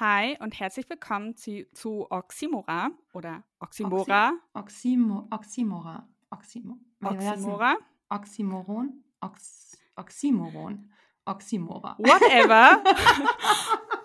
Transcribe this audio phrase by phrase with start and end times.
[0.00, 4.32] Hi und herzlich willkommen zu, zu Oxymora oder Oxymora.
[4.54, 6.08] Oxymo, Oxymora.
[6.30, 7.76] Oxymo, Oxymora.
[8.08, 9.04] Oxymoron.
[9.20, 10.90] Ox, Oxymoron.
[11.26, 11.96] Oxymora.
[11.98, 12.82] Whatever.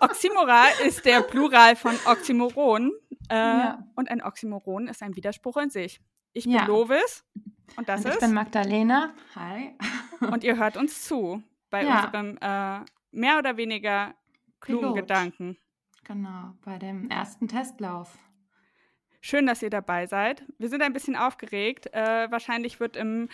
[0.00, 2.92] Oxymora ist der Plural von Oxymoron.
[3.30, 3.84] Äh, Ja.
[3.96, 6.00] Und ein Oxymoron ist ein Widerspruch in sich.
[6.34, 6.66] Ich bin Ja.
[6.66, 7.24] Lovis
[7.76, 8.20] und das Und ich ist.
[8.20, 9.14] bin Magdalena.
[9.34, 9.74] Hi.
[10.20, 12.04] und ihr hört uns zu bei Ja.
[12.04, 14.14] unserem äh, mehr oder weniger
[14.60, 14.96] klugen Pilot.
[14.96, 15.56] Gedanken.
[16.08, 18.18] Genau, bei dem ersten Testlauf.
[19.20, 20.44] Schön, dass ihr dabei seid.
[20.58, 21.92] Wir sind ein bisschen aufgeregt.
[21.92, 23.28] Äh, wahrscheinlich wird im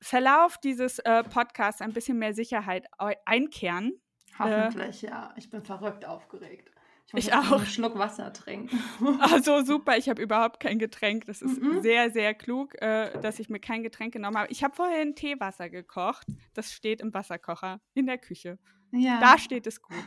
[0.00, 2.86] Verlauf dieses äh, Podcasts ein bisschen mehr Sicherheit
[3.26, 4.00] einkehren.
[4.38, 5.34] Hoffentlich, ja.
[5.36, 6.70] Ich bin verrückt aufgeregt.
[7.12, 7.56] muss Ich jetzt noch auch.
[7.58, 8.78] einen Schluck Wasser trinken.
[9.20, 11.26] Also super, ich habe überhaupt kein Getränk.
[11.26, 11.82] Das ist Mhm.
[11.82, 14.50] sehr, sehr klug, äh, dass ich mir kein Getränk genommen habe.
[14.50, 16.26] Ich habe vorhin Teewasser gekocht.
[16.54, 18.58] Das steht im Wasserkocher in der Küche.
[18.92, 19.20] ja.
[19.20, 20.04] Da steht es gut.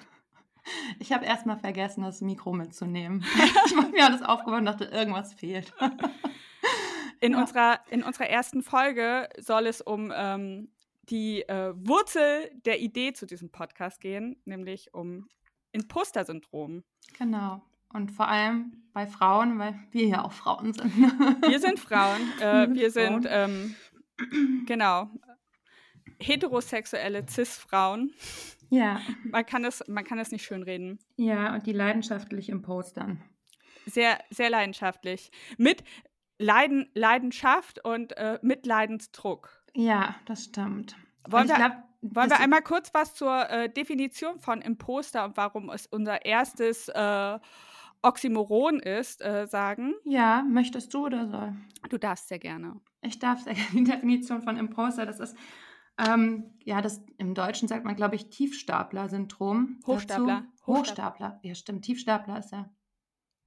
[1.00, 3.24] Ich habe erstmal vergessen, das Mikro mitzunehmen.
[3.68, 5.74] ich habe mir alles aufgebaut und dachte, irgendwas fehlt.
[7.22, 7.40] In, Ja.
[7.40, 10.70] unserer, in unserer ersten Folge soll es um ähm,
[11.04, 15.28] die äh, Wurzel der Idee zu diesem Podcast gehen, nämlich um
[15.72, 16.84] Imposter-Syndrom.
[17.18, 17.62] Genau.
[17.94, 20.94] Und vor allem bei Frauen, weil wir ja auch Frauen sind.
[21.48, 22.22] Wir sind Frauen.
[22.42, 23.76] Äh, Wir sind sind, ähm,
[24.66, 25.10] genau,
[26.20, 28.12] heterosexuelle Cis-Frauen.
[28.76, 29.00] Ja,
[29.32, 31.00] Man kann, es, man kann es nicht schönreden.
[31.18, 33.22] ja, und die leidenschaftlich impostern.
[33.86, 35.32] Sehr, sehr leidenschaftlich.
[35.58, 35.84] Mit
[36.40, 39.50] Leiden, Leidenschaft und äh, mit Leidensdruck.
[39.74, 40.96] Ja, das stimmt.
[41.28, 45.70] Wollen wir- glaub, Wollen wir einmal kurz was zur äh, Definition von Imposter und warum
[45.72, 47.40] es unser erstes äh,
[48.04, 49.96] Oxymoron ist, äh, sagen?
[50.04, 51.56] Ja, möchtest du oder soll?
[51.90, 52.80] Du darfst sehr gerne.
[53.02, 55.36] Ich darf sehr gerne die Definition von Imposter, das ist,
[55.98, 59.78] ähm, ja, das im Deutschen sagt man, glaube ich, Tiefstapler-Syndrom.
[59.80, 59.94] dazu.
[59.94, 60.46] Hochstapler.
[60.66, 61.40] Hochstapler.
[61.44, 61.86] Ja, stimmt.
[61.86, 62.70] Tiefstapler ist ja.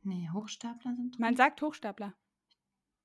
[0.02, 1.20] Nee, Hochstapler-Syndrom.
[1.20, 2.14] Man sagt Hochstapler.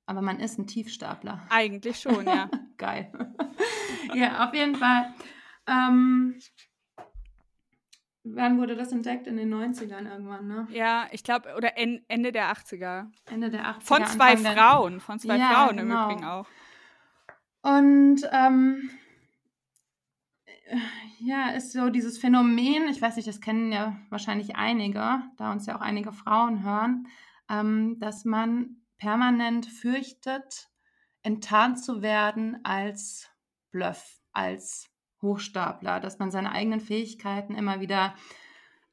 [0.05, 1.45] Aber man ist ein Tiefstapler.
[1.49, 2.49] Eigentlich schon, ja.
[2.77, 3.11] Geil.
[4.13, 5.13] ja, auf jeden Fall.
[5.67, 6.39] Ähm,
[8.23, 9.27] wann wurde das entdeckt?
[9.27, 10.67] In den 90ern irgendwann, ne?
[10.71, 13.09] Ja, ich glaube, oder en, Ende der 80er.
[13.25, 13.81] Ende der 80er.
[13.81, 14.99] Von zwei Anfang Frauen.
[14.99, 16.05] Von zwei Ja, Frauen im genau.
[16.05, 16.47] Übrigen auch.
[17.61, 19.02] Und ähm, äh,
[21.19, 25.65] ja, ist so dieses Phänomen, ich weiß nicht, das kennen ja wahrscheinlich einige, da uns
[25.65, 27.07] ja auch einige Frauen hören,
[27.49, 30.69] ähm, dass man permanent fürchtet,
[31.21, 33.29] enttarnt zu werden als
[33.71, 34.89] Bluff, als
[35.21, 38.13] Hochstapler, dass man seine eigenen Fähigkeiten immer wieder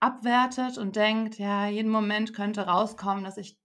[0.01, 3.60] abwertet und denkt, ja, jeden Moment könnte rauskommen, dass ich,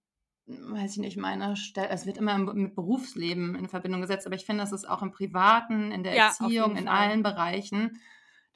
[0.46, 4.36] weiß ich nicht, meine Stelle, es wird immer im- mit Berufsleben in Verbindung gesetzt, aber
[4.36, 8.00] ich finde, das ist auch im Privaten, in der Ja, Erziehung, in allen Bereichen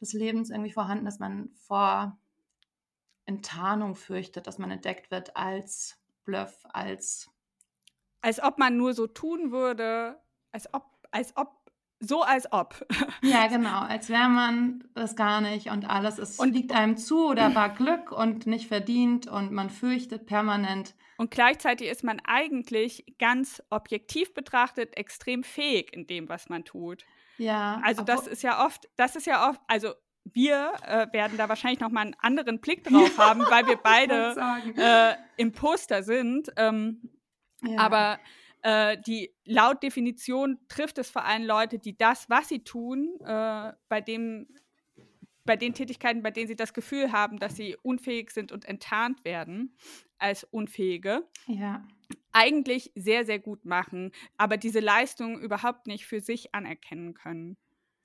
[0.00, 2.18] des Lebens irgendwie vorhanden, dass man vor
[3.26, 7.30] Enttarnung fürchtet, dass man entdeckt wird als Bluff, als
[8.22, 10.20] Als ob man nur so tun würde,
[10.52, 11.59] als ob, als ob,
[12.00, 12.86] so als ob.
[13.22, 17.26] Ja, genau, als wäre man das gar nicht und alles ist, Und- liegt einem zu
[17.28, 20.94] oder war Glück und nicht verdient und man fürchtet permanent.
[21.18, 27.04] Und gleichzeitig ist man eigentlich ganz objektiv betrachtet extrem fähig in dem, was man tut.
[27.36, 29.92] Ja, Also das ist ja oft, das ist ja oft, also
[30.24, 34.34] wir äh, werden da wahrscheinlich noch mal einen anderen Blick drauf haben, weil wir beide
[34.76, 36.50] äh, Imposter sind.
[36.56, 37.10] Ähm,
[37.62, 37.78] ja.
[37.78, 38.18] Aber
[38.62, 43.72] äh, die laut Definition trifft es vor allem Leute, die das, was sie tun, äh,
[43.88, 44.46] bei dem
[45.46, 49.24] bei den Tätigkeiten, bei denen sie das Gefühl haben, dass sie unfähig sind und enttarnt
[49.24, 49.74] werden
[50.18, 51.82] als Unfähige, ja,
[52.30, 57.56] eigentlich sehr, sehr gut machen, aber diese Leistung überhaupt nicht für sich anerkennen können.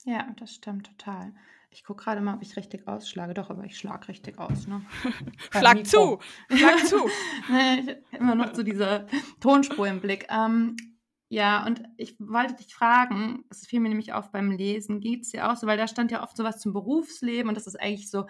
[0.06, 1.34] ja, das stimmt total.
[1.76, 3.34] Ich gucke gerade mal, ob ich richtig ausschlage.
[3.34, 4.66] Doch, aber ich schlage richtig aus.
[4.66, 4.82] Ne?
[5.04, 6.20] Beim Schlag zu,
[6.50, 7.10] schlag zu.
[7.50, 9.06] Nee, immer noch so diese
[9.42, 10.26] Tonspur im Blick.
[10.30, 10.78] Ähm,
[11.28, 15.32] ja, und ich wollte dich fragen, es fiel mir nämlich auf beim Lesen, geht es
[15.32, 18.10] dir auch so, weil da stand ja oft sowas zum Berufsleben und dass es eigentlich
[18.10, 18.26] so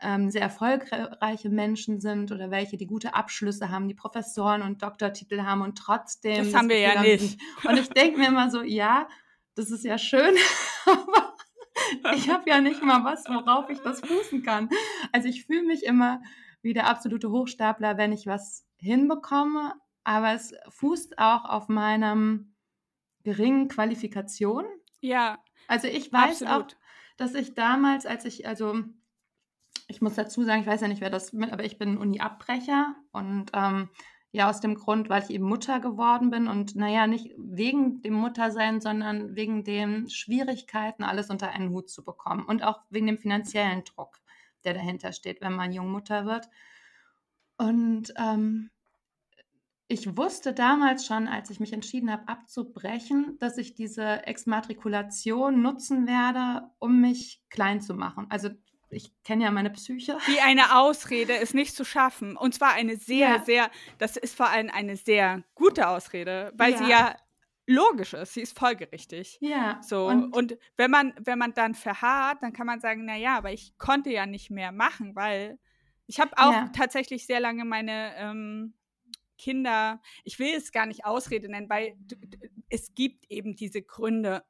[0.00, 5.42] ähm, sehr erfolgreiche Menschen sind oder welche, die gute Abschlüsse haben, die Professoren und Doktortitel
[5.42, 6.44] haben und trotzdem.
[6.44, 7.38] Das haben wir ja nicht.
[7.64, 9.08] Und ich denke mir immer so, ja,
[9.56, 10.34] das ist ja schön,
[10.86, 11.27] aber
[12.14, 14.68] ich habe ja nicht mal was, worauf ich das fußen kann.
[15.12, 16.20] Also ich fühle mich immer
[16.62, 19.74] wie der absolute Hochstapler, wenn ich was hinbekomme,
[20.04, 22.54] aber es fußt auch auf meinem
[23.22, 24.64] geringen Qualifikation.
[25.00, 25.38] Ja,
[25.68, 26.72] Also ich weiß Absolut.
[26.72, 26.76] auch,
[27.18, 28.82] dass ich damals, als ich, also
[29.86, 32.94] ich muss dazu sagen, ich weiß ja nicht, wer das mit, aber ich bin Uni-Abbrecher
[33.12, 33.90] und ähm,
[34.30, 38.14] ja, aus dem Grund, weil ich eben Mutter geworden bin und naja, nicht wegen dem
[38.14, 43.18] Muttersein, sondern wegen den Schwierigkeiten, alles unter einen Hut zu bekommen und auch wegen dem
[43.18, 44.20] finanziellen Druck,
[44.64, 46.48] der dahinter steht, wenn man Jungmutter wird.
[47.56, 48.70] Und ähm,
[49.88, 56.06] ich wusste damals schon, als ich mich entschieden habe, abzubrechen, dass ich diese Exmatrikulation nutzen
[56.06, 58.26] werde, um mich klein zu machen.
[58.28, 58.50] Also
[58.90, 60.18] ich kenne ja meine Psyche.
[60.26, 62.36] Wie eine Ausrede, es nicht zu schaffen.
[62.36, 63.44] Und zwar eine sehr, ja.
[63.44, 66.78] sehr, das ist vor allem eine sehr gute Ausrede, weil ja.
[66.78, 67.16] sie ja
[67.66, 69.38] logisch ist, sie ist folgerichtig.
[69.40, 69.80] Ja.
[69.82, 70.06] So.
[70.06, 73.76] Und, und, wenn man, wenn man dann verharrt, dann kann man sagen, naja, aber ich
[73.76, 75.58] konnte ja nicht mehr machen, weil
[76.06, 76.70] ich habe auch ja.
[76.74, 78.74] tatsächlich sehr lange meine ähm,
[79.36, 81.96] Kinder, ich will es gar nicht Ausrede nennen, weil
[82.70, 84.42] es gibt eben diese Gründe,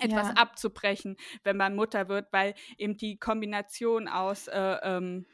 [0.00, 0.34] etwas ja.
[0.34, 5.26] abzubrechen, wenn man Mutter wird, weil eben die Kombination aus, äh, ähm,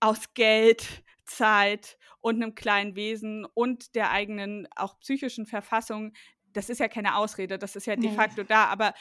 [0.00, 6.12] aus Geld, Zeit und einem kleinen Wesen und der eigenen auch psychischen Verfassung,
[6.52, 8.48] das ist ja keine Ausrede, das ist ja de facto nee.
[8.48, 8.94] da, aber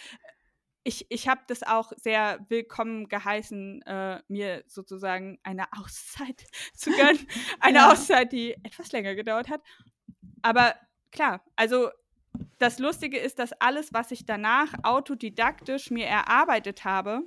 [0.83, 6.45] ich, ich habe das auch sehr willkommen geheißen, äh, mir sozusagen eine Auszeit
[6.75, 7.25] zu gönnen.
[7.59, 7.91] Eine ja.
[7.91, 9.61] Auszeit, die etwas länger gedauert hat.
[10.43, 10.75] Aber
[11.11, 11.89] klar, also
[12.57, 17.21] das Lustige ist, dass alles, was ich danach autodidaktisch mir erarbeitet habe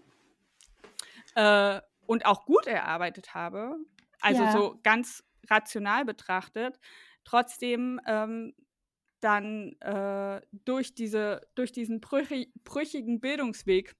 [1.34, 3.76] äh, und auch gut erarbeitet habe,
[4.20, 4.52] also ja.
[4.52, 6.78] so ganz rational betrachtet,
[7.25, 8.55] trotzdem ähm,
[9.20, 13.94] dann äh, durch, diese, durch diesen brüchig, brüchigen Bildungsweg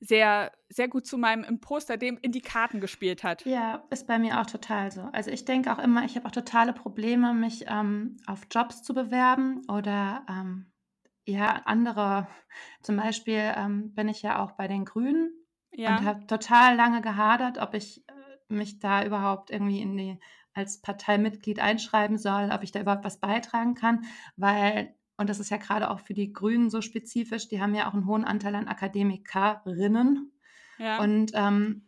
[0.00, 3.44] sehr, sehr gut zu meinem Imposter, dem in die Karten gespielt hat.
[3.46, 5.08] Ja, ist bei mir auch total so.
[5.12, 8.94] Also ich denke auch immer, ich habe auch totale Probleme, mich ähm, auf Jobs zu
[8.94, 10.72] bewerben oder ähm,
[11.24, 12.28] ja, andere,
[12.82, 15.32] zum Beispiel ähm, bin ich ja auch bei den Grünen
[15.72, 15.96] ja.
[15.96, 20.18] und habe total lange gehadert, ob ich äh, mich da überhaupt irgendwie in die
[20.56, 25.50] als Parteimitglied einschreiben soll, ob ich da überhaupt was beitragen kann, weil und das ist
[25.50, 28.54] ja gerade auch für die Grünen so spezifisch, die haben ja auch einen hohen Anteil
[28.54, 30.32] an Akademikerinnen.
[30.78, 31.00] Ja.
[31.00, 31.86] Und ähm,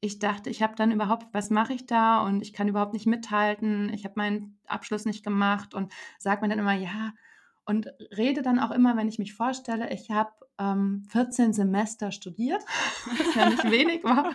[0.00, 2.22] ich dachte, ich habe dann überhaupt, was mache ich da?
[2.22, 3.92] Und ich kann überhaupt nicht mithalten.
[3.92, 7.12] Ich habe meinen Abschluss nicht gemacht und sage mir dann immer, ja,
[7.64, 12.62] und rede dann auch immer, wenn ich mich vorstelle, ich habe ähm, 14 Semester studiert,
[13.06, 14.34] was ja nicht wenig war,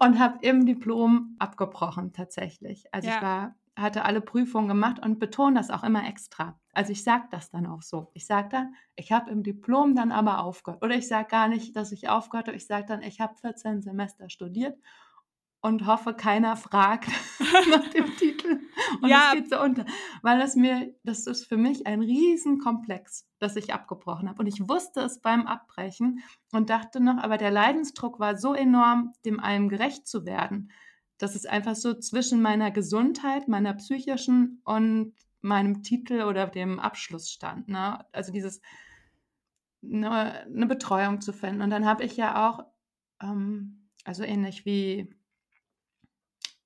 [0.00, 2.92] und habe im Diplom abgebrochen tatsächlich.
[2.92, 3.16] Also ja.
[3.16, 6.58] ich war hatte alle Prüfungen gemacht und betone das auch immer extra.
[6.72, 8.10] Also ich sage das dann auch so.
[8.14, 10.82] Ich sage dann, ich habe im Diplom dann aber aufgehört.
[10.82, 12.56] Oder ich sage gar nicht, dass ich aufgehört habe.
[12.56, 14.78] Ich sage dann, ich habe 14 Semester studiert
[15.62, 17.10] und hoffe, keiner fragt
[17.70, 18.60] nach dem Titel.
[19.02, 19.28] Und ja.
[19.28, 19.84] es geht so unter.
[20.22, 24.40] Weil das mir, das ist für mich ein Riesenkomplex, das ich abgebrochen habe.
[24.40, 26.22] Und ich wusste es beim Abbrechen
[26.52, 30.70] und dachte noch, aber der Leidensdruck war so enorm, dem allem gerecht zu werden
[31.20, 37.30] dass es einfach so zwischen meiner Gesundheit, meiner psychischen und meinem Titel oder dem Abschluss
[37.30, 37.68] stand.
[37.68, 38.04] Ne?
[38.12, 38.62] Also dieses
[39.82, 41.60] eine, eine Betreuung zu finden.
[41.60, 42.64] Und dann habe ich ja auch,
[43.22, 45.14] ähm, also ähnlich wie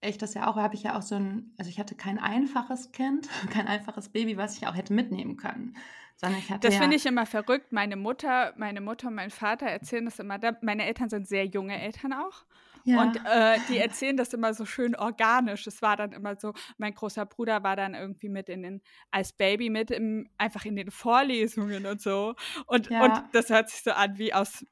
[0.01, 2.93] ich das ja auch, habe ich ja auch so ein, also ich hatte kein einfaches
[2.93, 5.77] Kind, kein einfaches Baby, was ich auch hätte mitnehmen können.
[6.17, 7.73] Sondern ich hatte das ja finde ich immer verrückt.
[7.73, 10.39] Meine Mutter, meine Mutter und mein Vater erzählen das immer.
[10.61, 12.45] meine Eltern sind sehr junge Eltern auch.
[12.85, 13.01] Ja.
[13.01, 15.67] Und äh, die erzählen das immer so schön organisch.
[15.67, 19.33] Es war dann immer so, mein großer Bruder war dann irgendwie mit in den, als
[19.33, 22.35] Baby mit im, einfach in den Vorlesungen und so.
[22.67, 23.05] Und, ja.
[23.05, 24.65] und das hört sich so an wie aus.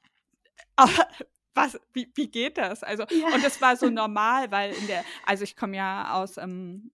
[1.55, 2.83] was, wie, wie geht das?
[2.83, 3.27] Also, ja.
[3.33, 6.91] und das war so normal, weil in der, also ich komme ja aus ähm,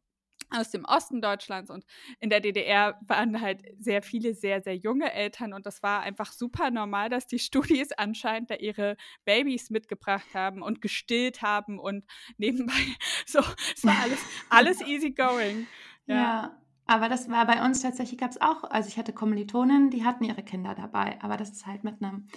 [0.50, 1.86] aus dem Osten Deutschlands und
[2.20, 6.32] in der DDR waren halt sehr viele sehr, sehr junge Eltern und das war einfach
[6.32, 12.06] super normal, dass die Studis anscheinend da ihre Babys mitgebracht haben und gestillt haben und
[12.38, 12.74] nebenbei
[13.26, 15.68] so, es war alles, alles easy going.
[16.06, 16.16] Ja.
[16.16, 16.56] ja.
[16.86, 20.24] Aber das war bei uns tatsächlich, gab es auch, also ich hatte Kommilitonen, die hatten
[20.24, 22.28] ihre Kinder dabei, aber das ist halt mit einem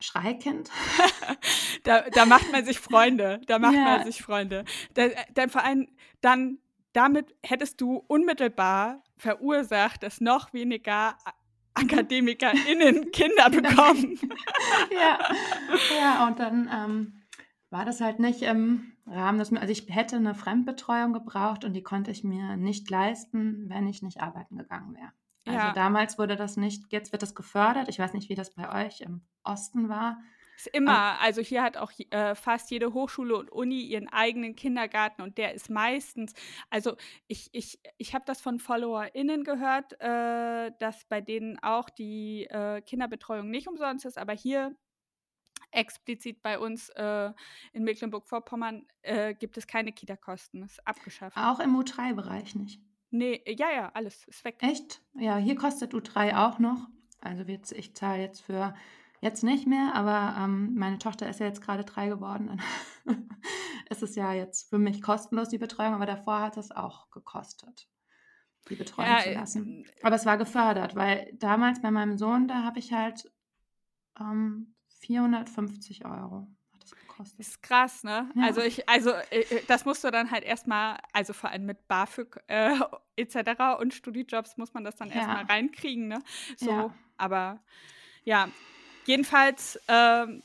[0.00, 0.70] Schreikind.
[1.84, 3.40] da, da macht man sich Freunde.
[3.46, 3.84] Da macht ja.
[3.84, 4.64] man sich Freunde.
[4.94, 5.88] Da, dann vor allem
[6.20, 6.58] dann
[6.92, 11.16] damit hättest du unmittelbar verursacht, dass noch weniger
[11.74, 14.18] AkademikerInnen Kinder bekommen.
[14.92, 15.18] ja.
[15.98, 17.22] ja, und dann ähm,
[17.70, 21.82] war das halt nicht im Rahmen des, also ich hätte eine Fremdbetreuung gebraucht und die
[21.82, 25.12] konnte ich mir nicht leisten, wenn ich nicht arbeiten gegangen wäre.
[25.46, 25.72] Also ja.
[25.72, 27.88] damals wurde das nicht, jetzt wird das gefördert.
[27.88, 30.18] Ich weiß nicht, wie das bei euch im Osten war.
[30.58, 35.22] Ist immer, also hier hat auch äh, fast jede Hochschule und Uni ihren eigenen Kindergarten
[35.22, 36.34] und der ist meistens,
[36.68, 36.96] also
[37.28, 42.80] ich, ich, ich habe das von FollowerInnen gehört, äh, dass bei denen auch die äh,
[42.80, 44.74] Kinderbetreuung nicht umsonst ist, aber hier
[45.70, 47.30] explizit bei uns äh,
[47.72, 51.36] in Mecklenburg-Vorpommern äh, gibt es keine Kita-Kosten, ist abgeschafft.
[51.36, 52.80] Auch im U3-Bereich nicht?
[53.10, 54.56] Nee, ja, ja, alles ist weg.
[54.58, 55.02] Echt?
[55.14, 56.88] Ja, hier kostet U3 auch noch.
[57.20, 58.74] Also ich zahle jetzt für
[59.20, 62.46] Jetzt nicht mehr, aber ähm, meine Tochter ist ja jetzt gerade drei geworden.
[63.04, 63.16] Dann
[63.90, 67.88] ist es ja jetzt für mich kostenlos, die Betreuung, aber davor hat es auch gekostet,
[68.70, 69.86] die Betreuung Ja, zu äh, lassen.
[70.02, 73.30] Aber es war gefördert, weil damals bei meinem Sohn, da habe ich halt
[74.20, 76.48] ähm, 450 Euro
[77.00, 77.40] gekostet.
[77.40, 78.30] ist krass, ne?
[78.36, 78.44] Ja.
[78.44, 81.88] Also ich, also äh, äh, das musst du dann halt erstmal, also vor allem mit
[81.88, 82.78] BAföG äh,
[83.16, 83.78] etc.
[83.80, 85.16] und Studijobs muss man das dann Ja.
[85.16, 86.22] erstmal reinkriegen, ne?
[86.56, 86.94] So, Ja.
[87.16, 87.60] aber
[88.24, 88.48] ja,
[89.08, 90.42] jedenfalls ähm,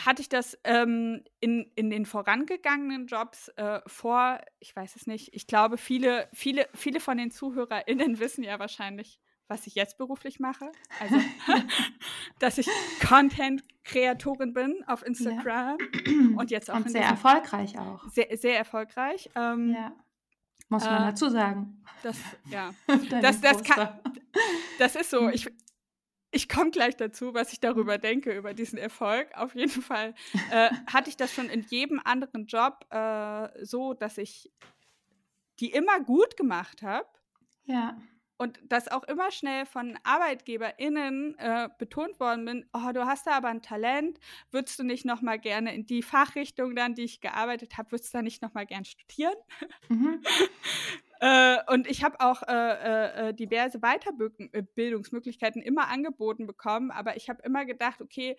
[0.00, 5.34] hatte ich das ähm, in, in den vorangegangenen Jobs äh, vor, ich weiß es nicht,
[5.34, 9.18] ich glaube, viele, viele, viele von den ZuhörerInnen wissen ja wahrscheinlich,
[9.48, 10.70] was ich jetzt beruflich mache.
[11.00, 11.16] Also,
[12.38, 12.68] dass ich
[13.06, 15.78] Content-Kreatorin bin auf Instagram
[16.36, 18.06] und jetzt auch Und sehr erfolgreich auch.
[18.10, 19.30] sehr, sehr erfolgreich.
[19.34, 19.92] Ähm, Ja.
[20.70, 21.82] Muss man äh, dazu sagen.
[22.02, 22.18] Das,
[22.50, 22.72] ja,
[23.20, 23.98] das- das kann-
[24.78, 25.28] das ist so.
[25.30, 25.48] Ich,
[26.38, 29.28] ich komme gleich dazu, was ich darüber denke, über diesen Erfolg.
[29.34, 30.14] Auf jeden Fall
[30.52, 34.48] äh, hatte ich das schon in jedem anderen Job äh, so, dass ich
[35.58, 37.08] die immer gut gemacht habe.
[37.64, 38.00] Ja.
[38.36, 43.32] Und das auch immer schnell von ArbeitgeberInnen äh, betont worden bin, oh, du hast da
[43.32, 44.20] aber ein Talent,
[44.52, 48.14] würdest du nicht noch mal gerne in die Fachrichtung dann, die ich gearbeitet habe, würdest
[48.14, 49.34] du da nicht noch mal gern studieren?
[49.88, 50.22] Mhm.
[51.20, 57.28] Äh, und ich habe auch äh, äh, äh, diverse Weiterbildungsmöglichkeiten immer angeboten bekommen, aber ich
[57.28, 58.36] habe immer gedacht, okay,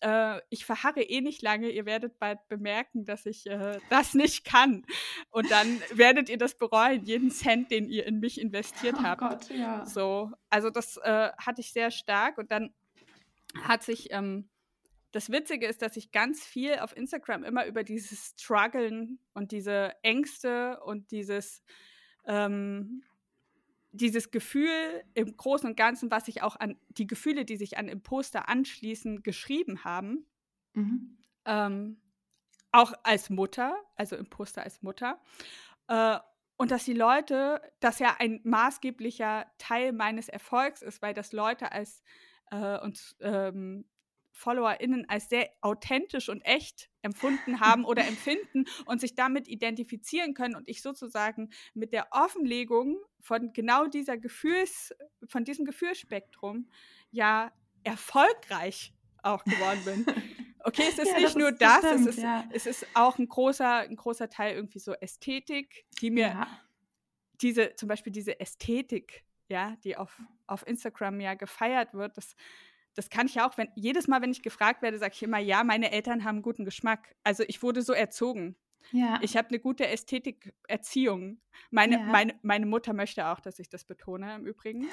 [0.00, 4.44] äh, ich verharre eh nicht lange, ihr werdet bald bemerken, dass ich äh, das nicht
[4.44, 4.84] kann.
[5.30, 9.20] Und dann werdet ihr das bereuen, jeden Cent, den ihr in mich investiert Oh habt.
[9.20, 9.84] Gott, ja.
[9.86, 12.72] So, also das äh, hatte ich sehr stark und dann
[13.62, 14.48] hat sich, ähm,
[15.12, 19.92] das Witzige ist, dass ich ganz viel auf Instagram immer über dieses Struggeln und diese
[20.02, 21.62] Ängste und dieses,
[22.26, 23.02] ähm,
[23.92, 27.88] dieses Gefühl im Großen und Ganzen, was sich auch an, die Gefühle, die sich an
[27.88, 30.26] Imposter anschließen, geschrieben haben.
[30.72, 31.18] Mhm.
[31.44, 32.00] Ähm,
[32.72, 35.20] auch als Mutter, also Imposter als Mutter.
[35.86, 36.18] Äh,
[36.56, 41.72] und dass die Leute, das ja ein maßgeblicher Teil meines Erfolgs ist, weil das Leute
[41.72, 42.02] als
[42.50, 43.84] äh, uns ähm,
[44.36, 50.56] FollowerInnen als sehr authentisch und echt empfunden haben oder empfinden und sich damit identifizieren können
[50.56, 54.92] und ich sozusagen mit der Offenlegung von genau dieser Gefühls,
[55.28, 56.68] von diesem Gefühlsspektrum
[57.10, 57.52] ja
[57.84, 60.06] erfolgreich auch geworden bin.
[60.66, 62.48] Okay, es ist Ja, nicht das nur ist- das, das stimmt, es, ist, ja.
[62.50, 66.60] es ist auch ein großer, ein großer Teil irgendwie so Ästhetik, die mir Ja.
[67.42, 72.34] diese, zum Beispiel diese Ästhetik, ja, die auf, auf Instagram ja gefeiert wird, das,
[72.94, 75.38] das kann ich ja auch, wenn, jedes Mal, wenn ich gefragt werde, sage ich immer,
[75.38, 77.14] ja, meine Eltern haben guten Geschmack.
[77.24, 78.56] Also ich wurde so erzogen.
[78.92, 79.18] Ja.
[79.22, 81.38] Ich habe eine gute Ästhetik-Erziehung.
[81.70, 82.02] Meine, Ja.
[82.02, 84.88] meine, meine Mutter möchte auch, dass ich das betone, im Übrigen.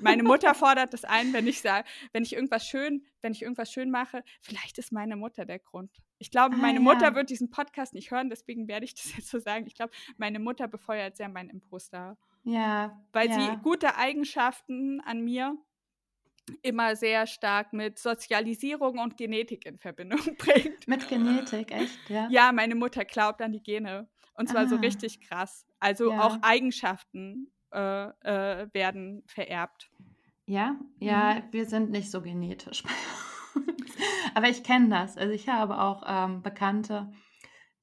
[0.00, 3.70] Meine Mutter fordert das ein, wenn ich sage, wenn ich irgendwas schön, wenn ich irgendwas
[3.70, 5.90] schön mache, vielleicht ist meine Mutter der Grund.
[6.18, 6.82] Ich glaube, Ah, meine ja.
[6.84, 9.66] Mutter wird diesen Podcast nicht hören, deswegen werde ich das jetzt so sagen.
[9.66, 12.98] Ich glaube, meine Mutter befeuert sehr meinen Imposter, ja.
[13.12, 15.56] weil sie gute Eigenschaften an mir
[16.62, 20.86] immer sehr stark mit Sozialisierung und Genetik in Verbindung bringt.
[20.88, 22.28] Mit Genetik, echt, ja?
[22.30, 24.08] Ja, meine Mutter glaubt an die Gene.
[24.34, 24.80] Und zwar so Ah.
[24.80, 25.66] richtig krass.
[25.80, 26.26] Also Ja.
[26.26, 27.78] auch Eigenschaften äh,
[28.22, 29.90] äh, werden vererbt.
[30.46, 31.06] Ja, Mhm.
[31.06, 32.82] ja, wir sind nicht so genetisch.
[34.34, 35.16] Aber ich kenne das.
[35.16, 37.10] Also ich habe auch ähm, Bekannte,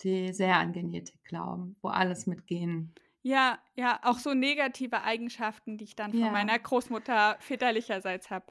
[0.01, 2.93] die sehr an Genetik glauben, wo alles mit Genen.
[3.21, 6.31] Ja, ja, auch so negative Eigenschaften, die ich dann von Ja.
[6.31, 8.45] meiner Großmutter väterlicherseits habe.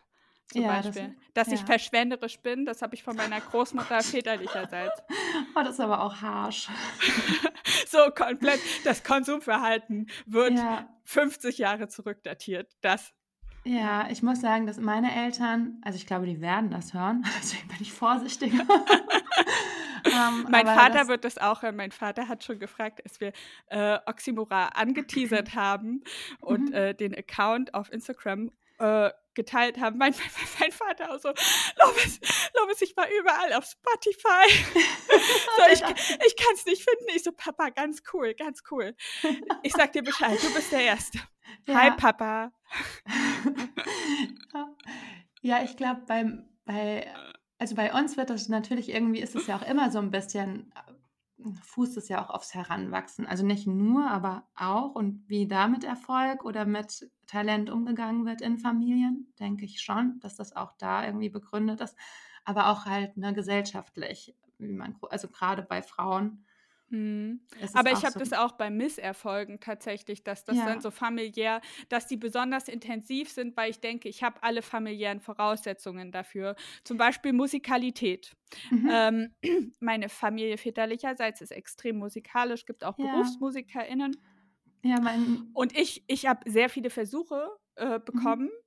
[0.52, 1.16] Zum Ja, das- Beispiel.
[1.34, 1.66] Dass ich ja.
[1.66, 5.02] verschwenderisch bin, das habe ich von meiner Großmutter väterlicherseits.
[5.56, 6.68] Oh, das ist aber auch harsch.
[7.88, 8.60] So komplett.
[8.84, 12.72] Das Konsumverhalten wird Ja, 50 Jahre zurückdatiert.
[12.80, 13.12] Das.
[13.64, 17.68] ja, ich muss sagen, dass meine Eltern, also ich glaube, die werden das hören, deswegen
[17.68, 18.64] bin ich vorsichtiger.
[20.06, 21.76] Ähm, Mein Vater das- wird das auch hören.
[21.76, 23.32] Mein Vater hat schon gefragt, als wir
[23.68, 26.02] äh, Oxymora angeteasert haben
[26.40, 26.72] und Mhm.
[26.74, 29.98] äh, den Account auf Instagram äh, geteilt haben.
[30.04, 32.20] Mein, mein, mein Vater auch so, Lovis,
[32.58, 34.48] Lovis, ich war überall auf Spotify.
[35.56, 35.80] so, ich
[36.26, 37.06] ich kann es nicht finden.
[37.14, 38.94] Ich so, Papa, ganz cool, ganz cool.
[39.62, 41.18] Ich sag dir Bescheid, du bist der Erste.
[41.68, 41.94] Hi, Ja.
[41.94, 42.52] Papa.
[45.42, 47.12] Ja, ich glaube, beim, bei,
[47.58, 50.72] also bei uns wird das natürlich irgendwie, ist es ja auch immer so ein bisschen,
[50.74, 53.26] äh, fußt es ja auch aufs Heranwachsen.
[53.26, 54.94] Also nicht nur, aber auch.
[54.94, 60.20] Und wie da mit Erfolg oder mit Talent umgegangen wird in Familien, denke ich schon,
[60.20, 61.96] dass das auch da irgendwie begründet ist.
[62.44, 66.44] Aber auch halt ne, gesellschaftlich, wie man, also gerade bei Frauen
[66.94, 67.40] Mhm.
[67.72, 70.66] Aber ich habe so das auch bei Misserfolgen tatsächlich, dass das ja.
[70.66, 75.20] dann so familiär, dass die besonders intensiv sind, weil ich denke, ich habe alle familiären
[75.20, 76.54] Voraussetzungen dafür.
[76.84, 78.32] Zum Beispiel Musikalität.
[78.70, 78.88] Mhm.
[78.90, 79.34] Ähm,
[79.80, 83.06] meine Familie väterlicherseits ist extrem musikalisch, gibt auch ja.
[83.06, 84.16] BerufsmusikerInnen.
[84.84, 88.04] Ja, mein Und ich, ich habe sehr viele Versuche äh, mhm.
[88.04, 88.44] bekommen.
[88.44, 88.64] Mhm.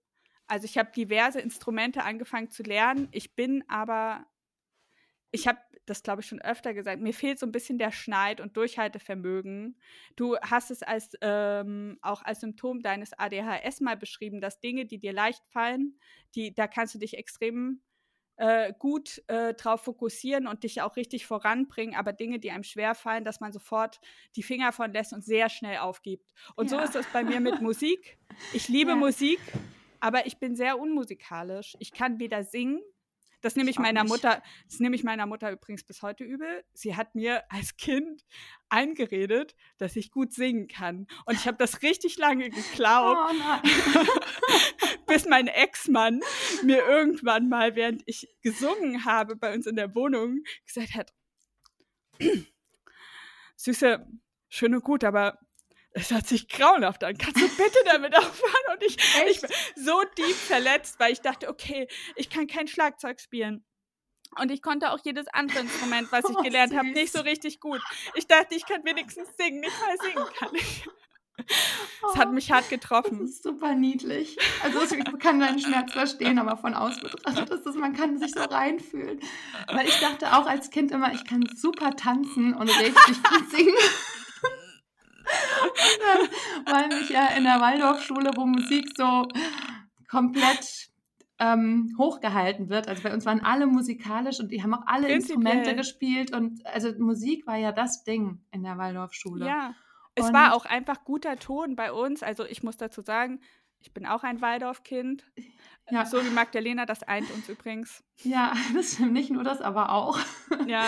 [0.48, 3.08] Also ich habe diverse Instrumente angefangen zu lernen.
[3.12, 4.26] Ich bin aber,
[5.32, 8.42] ich habe das, glaube ich, schon öfter gesagt, mir fehlt so ein bisschen der Schneid-
[8.42, 9.80] und Durchhaltevermögen.
[10.16, 15.00] Du hast es als ähm, auch als Symptom deines ADHS mal beschrieben, dass Dinge, die
[15.00, 16.00] dir leicht fallen,
[16.36, 17.82] die, da kannst du dich extrem
[18.38, 22.96] äh, gut äh, drauf fokussieren und dich auch richtig voranbringen, aber Dinge, die einem schwer
[22.96, 24.00] fallen, dass man sofort
[24.36, 26.32] die Finger von lässt und sehr schnell aufgibt.
[26.56, 26.78] Und ja.
[26.78, 28.18] so ist es bei mir mit Musik.
[28.54, 28.96] Ich liebe ja.
[28.96, 29.40] Musik,
[30.00, 31.76] aber ich bin sehr unmusikalisch.
[31.80, 32.80] Ich kann weder singen
[33.42, 36.64] das nehme ich, meiner Mutter, das nehme ich meiner Mutter übrigens bis heute übel.
[36.74, 38.26] Sie hat mir als Kind
[38.70, 41.08] eingeredet, dass ich gut singen kann.
[41.26, 46.22] Und ich habe das richtig lange geglaubt, oh bis mein Ex-Mann
[46.64, 51.14] mir irgendwann mal, während ich gesungen habe bei uns in der Wohnung, gesagt hat,
[53.56, 54.08] Süße,
[54.50, 55.40] schön und gut, aber
[55.98, 57.18] es hat sich grauenhaft an.
[57.18, 58.74] Kannst du bitte damit aufhören?
[58.74, 58.98] Und ich,
[59.30, 63.66] ich bin so deep verletzt, weil ich dachte, okay, ich kann kein Schlagzeug spielen.
[64.40, 67.60] Und ich konnte auch jedes andere Instrument, was ich oh, gelernt habe, nicht so richtig
[67.60, 67.82] gut.
[68.14, 69.62] Ich dachte, ich kann wenigstens singen.
[69.62, 70.88] Nicht mal singen kann ich.
[72.02, 73.20] Das hat oh, mich hart getroffen.
[73.20, 74.38] Das ist super niedlich.
[74.64, 78.34] Also ich kann deinen Schmerz verstehen, aber von außen betrachtet ist das, man kann sich
[78.34, 79.22] so reinfühlen.
[79.68, 83.78] Weil ich dachte auch als Kind immer, ich kann super tanzen und richtig gut singen.
[86.66, 89.28] weil ich ja in der Waldorfschule, wo Musik so
[90.10, 90.90] komplett
[91.40, 92.88] ähm, hochgehalten wird.
[92.88, 96.92] Also bei uns waren alle musikalisch und die haben auch alle Instrumente gespielt und also
[96.98, 99.46] Musik war ja das Ding in der Waldorfschule.
[99.46, 99.76] Ja.
[100.16, 102.24] Es und war auch einfach guter Ton bei uns.
[102.24, 103.40] Also ich muss dazu sagen,
[103.80, 105.24] ich bin auch ein Waldorfkind.
[105.90, 106.06] Ja.
[106.06, 108.04] So wie Magdalena, das eint uns übrigens.
[108.22, 110.20] Ja, das stimmt nicht nur das, aber auch.
[110.66, 110.84] Ja.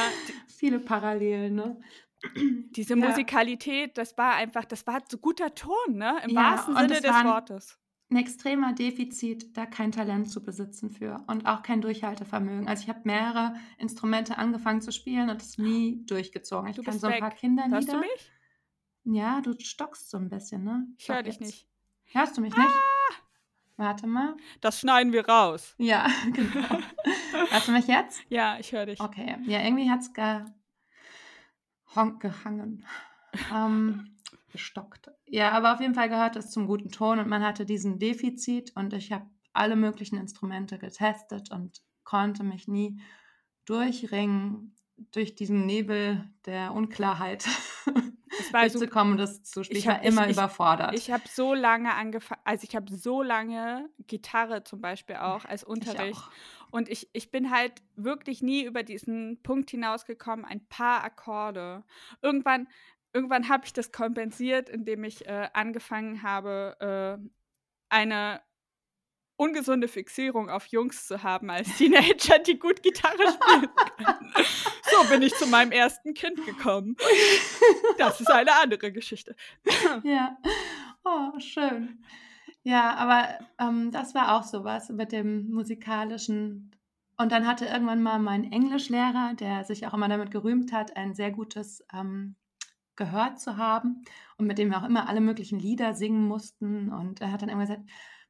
[0.50, 1.80] Viele Parallelen, ne?
[2.36, 3.08] Diese ja.
[3.08, 6.18] Musikalität, das war einfach, das war so guter Ton, ne?
[6.24, 7.80] Im ja, wahrsten Sinne des Wortes.
[8.12, 12.68] Ein extremer Defizit, da kein Talent zu besitzen für und auch kein Durchhaltevermögen.
[12.68, 16.72] Also ich habe mehrere Instrumente angefangen zu spielen und es nie durchgezogen.
[16.72, 17.76] Ich du kann so ein paar Kinderlieder.
[17.76, 18.32] Hörst du mich?
[19.04, 20.88] Ja, du stockst so ein bisschen, ne?
[20.98, 21.68] Ich höre dich nicht.
[22.06, 22.68] Hörst du mich nicht?
[22.68, 23.00] Ah!
[23.78, 24.36] Warte mal.
[24.60, 25.74] Das schneiden wir raus.
[25.78, 26.80] Ja, genau.
[27.50, 28.22] Hörst du mich jetzt?
[28.28, 29.00] Ja, ich höre dich.
[29.00, 29.38] Okay.
[29.46, 30.12] Ja, irgendwie hat es
[32.20, 32.86] gehangen.
[33.54, 34.18] Ähm,
[34.52, 35.12] gestockt.
[35.28, 38.76] Ja, aber auf jeden Fall gehört es zum guten Ton und man hatte diesen Defizit
[38.76, 43.00] und ich habe alle möglichen Instrumente getestet und konnte mich nie
[43.66, 44.76] durchringen
[45.12, 47.48] durch diesen Nebel der Unklarheit
[48.52, 49.18] durchzukommen.
[49.18, 50.94] Das zu ich war immer ich, überfordert.
[50.94, 55.46] Ich, ich habe so lange angefangen, also ich habe so lange Gitarre zum Beispiel auch
[55.46, 56.20] als Unterricht.
[56.20, 61.84] Ich und ich, ich bin halt wirklich nie über diesen Punkt hinausgekommen, ein paar Akkorde.
[62.22, 62.68] Irgendwann,
[63.14, 67.30] irgendwann habe ich das kompensiert, indem ich äh, angefangen habe, äh,
[67.90, 68.42] eine
[69.36, 73.70] ungesunde Fixierung auf Jungs zu haben als Teenager, die gut Gitarre spielen
[75.00, 76.96] so bin ich zu meinem ersten Kind gekommen.
[77.98, 79.36] Das ist eine andere Geschichte.
[80.04, 80.38] ja.
[81.04, 82.04] Oh, schön.
[82.64, 86.76] Ja, aber ähm, das war auch so was mit dem musikalischen.
[87.18, 91.14] Und dann hatte irgendwann mal mein Englischlehrer, der sich auch immer damit gerühmt hat, ein
[91.14, 92.36] sehr gutes ähm,
[92.96, 94.04] Gehör zu haben
[94.38, 96.92] und mit dem wir auch immer alle möglichen Lieder singen mussten.
[96.92, 97.84] Und er hat dann immer gesagt,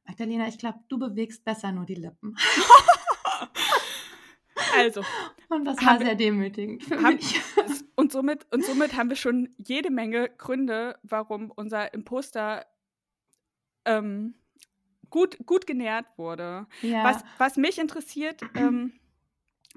[0.04, 2.36] Magdalena, ich glaube, du bewegst besser nur die Lippen.
[4.72, 5.02] Also.
[5.48, 7.40] Und das war sehr demütigend für haben, mich.
[7.96, 12.64] Und somit, und somit haben wir schon jede Menge Gründe, warum unser Imposter
[13.84, 14.34] ähm,
[15.10, 16.66] gut, gut genährt wurde.
[16.82, 17.04] Ja.
[17.04, 18.92] Was, was mich interessiert, ähm,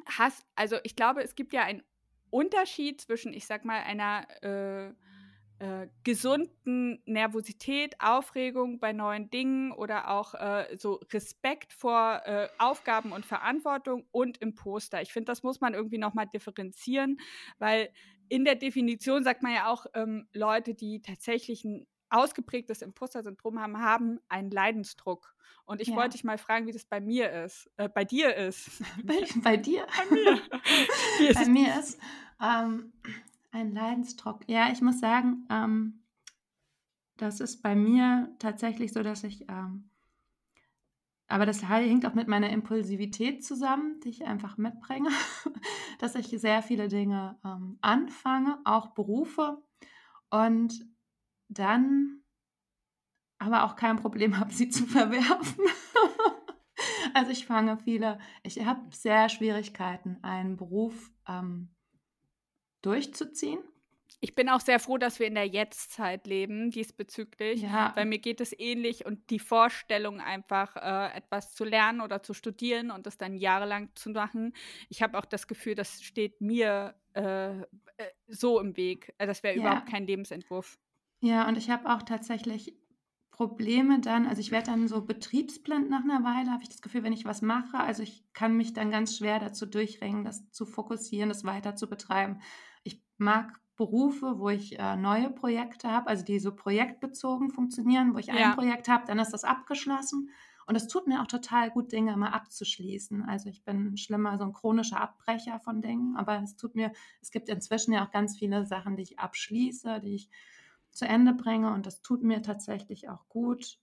[0.05, 1.83] hast, also ich glaube, es gibt ja einen
[2.29, 4.93] Unterschied zwischen, ich sag mal, einer äh,
[5.59, 13.11] äh, gesunden Nervosität, Aufregung bei neuen Dingen oder auch äh, so Respekt vor äh, Aufgaben
[13.11, 15.01] und Verantwortung und Imposter.
[15.01, 17.17] Ich finde, das muss man irgendwie nochmal differenzieren,
[17.59, 17.89] weil
[18.29, 23.79] in der Definition sagt man ja auch, ähm, Leute, die tatsächlich ein ausgeprägtes Imposter-Syndrom haben,
[23.79, 25.35] haben einen Leidensdruck.
[25.65, 25.95] Und ich ja.
[25.95, 28.81] wollte dich mal fragen, wie das bei mir ist, äh, bei dir ist.
[29.03, 29.85] Bei, bei dir?
[30.09, 30.41] Bei mir.
[31.29, 31.99] ist bei mir ist
[32.41, 32.91] ähm,
[33.51, 34.41] ein Leidensdruck.
[34.47, 36.03] Ja, ich muss sagen, ähm,
[37.17, 39.89] das ist bei mir tatsächlich so, dass ich ähm,
[41.27, 45.09] aber das hängt auch mit meiner Impulsivität zusammen, die ich einfach mitbringe,
[45.99, 49.57] dass ich sehr viele Dinge ähm, anfange, auch Berufe
[50.29, 50.85] und
[51.49, 52.21] dann
[53.39, 55.63] aber auch kein Problem habe, sie zu verwerfen.
[57.13, 61.69] also ich fange viele, ich habe sehr Schwierigkeiten, einen Beruf ähm,
[62.81, 63.59] durchzuziehen.
[64.19, 67.91] Ich bin auch sehr froh, dass wir in der Jetztzeit leben, diesbezüglich, Ja.
[67.95, 72.33] weil mir geht es ähnlich und die Vorstellung einfach, äh, etwas zu lernen oder zu
[72.33, 74.53] studieren und das dann jahrelang zu machen.
[74.87, 77.63] Ich habe auch das Gefühl, das steht mir äh, äh,
[78.27, 79.13] so im Weg.
[79.17, 79.61] Äh, Das wäre Ja.
[79.61, 80.79] überhaupt kein Lebensentwurf.
[81.23, 82.75] Ja, und ich habe auch tatsächlich
[83.31, 87.03] Probleme dann, also ich werde dann so betriebsblind nach einer Weile, habe ich das Gefühl,
[87.03, 90.65] wenn ich was mache, also ich kann mich dann ganz schwer dazu durchringen, das zu
[90.65, 92.41] fokussieren, das weiter zu betreiben.
[92.83, 98.17] Ich mag Berufe, wo ich äh, neue Projekte habe, also die so projektbezogen funktionieren, wo
[98.19, 98.51] ich ein Ja.
[98.51, 100.29] Projekt habe, dann ist das abgeschlossen.
[100.67, 103.23] Und es tut mir auch total gut, Dinge mal abzuschließen.
[103.23, 107.31] Also ich bin schlimmer so ein chronischer Abbrecher von Dingen, aber es tut mir, es
[107.31, 110.29] gibt inzwischen ja auch ganz viele Sachen, die ich abschließe, die ich
[110.93, 113.77] zu Ende bringe und das tut mir tatsächlich auch gut,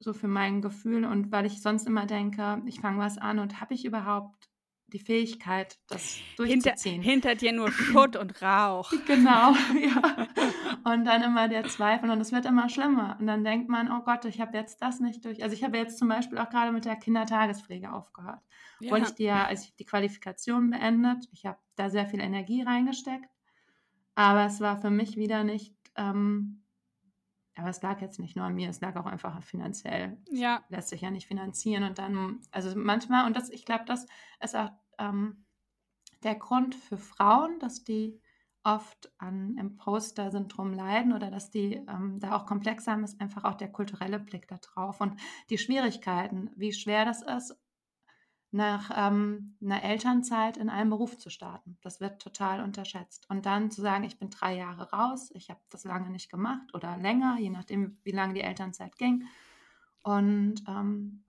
[0.00, 3.60] so für mein Gefühl und weil ich sonst immer denke, ich fange was an und
[3.60, 4.48] habe ich überhaupt
[4.88, 7.02] die Fähigkeit, das Hinter, durchzuziehen?
[7.02, 8.90] hinter dir nur Schutt und Rauch.
[9.06, 10.28] Genau, ja.
[10.84, 13.16] Und dann immer der Zweifel und es wird immer schlimmer.
[13.20, 15.42] Und dann denkt man, oh Gott, ich habe jetzt das nicht durch.
[15.42, 18.40] Also ich habe jetzt zum Beispiel auch gerade mit der Kindertagespflege aufgehört.
[18.80, 18.96] Ja.
[18.96, 22.62] ich die ja, also ich habe die Qualifikation beendet, ich habe da sehr viel Energie
[22.62, 23.28] reingesteckt.
[24.14, 26.62] Aber es war für mich wieder nicht, ähm,
[27.58, 30.16] aber es lag jetzt nicht nur an mir, es lag auch einfach finanziell.
[30.30, 30.64] Ja.
[30.68, 31.82] Lässt sich ja nicht finanzieren.
[31.82, 34.06] Und dann, also manchmal, und das, ich glaube, das
[34.40, 35.44] ist auch ähm,
[36.22, 38.20] der Grund für Frauen, dass die
[38.62, 43.54] oft an Imposter-Syndrom leiden oder dass die ähm, da auch komplex haben, ist einfach auch
[43.54, 45.18] der kulturelle Blick da drauf und
[45.50, 47.56] die Schwierigkeiten, wie schwer das ist,
[48.50, 51.76] nach ähm, einer Elternzeit in einen Beruf zu starten.
[51.82, 53.28] Das wird total unterschätzt.
[53.28, 56.74] Und dann zu sagen, ich bin drei Jahre raus, ich habe das lange nicht gemacht
[56.74, 59.24] oder länger, je nachdem, wie lange die Elternzeit ging.
[60.02, 61.24] Und ähm,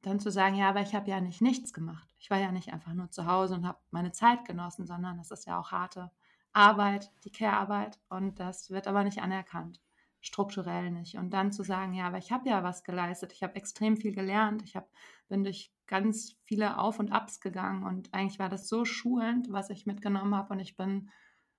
[0.00, 2.08] dann zu sagen, ja, aber ich habe ja nicht nichts gemacht.
[2.18, 5.30] Ich war ja nicht einfach nur zu Hause und habe meine Zeit genossen, sondern das
[5.30, 6.10] ist ja auch harte
[6.52, 7.98] Arbeit, die Care-Arbeit.
[8.08, 9.82] Und das wird aber nicht anerkannt,
[10.20, 11.16] strukturell nicht.
[11.16, 14.12] Und dann zu sagen, ja, aber ich habe ja was geleistet, ich habe extrem viel
[14.12, 14.88] gelernt, ich hab,
[15.28, 19.70] bin durch ganz viele Auf und Abs gegangen und eigentlich war das so schulend, was
[19.70, 21.10] ich mitgenommen habe und ich bin,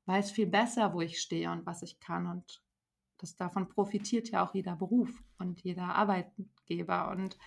[0.06, 2.62] weiß viel besser, wo ich stehe und was ich kann und
[3.20, 5.10] das davon profitiert ja auch jeder Beruf
[5.40, 7.38] und jeder Arbeitgeber und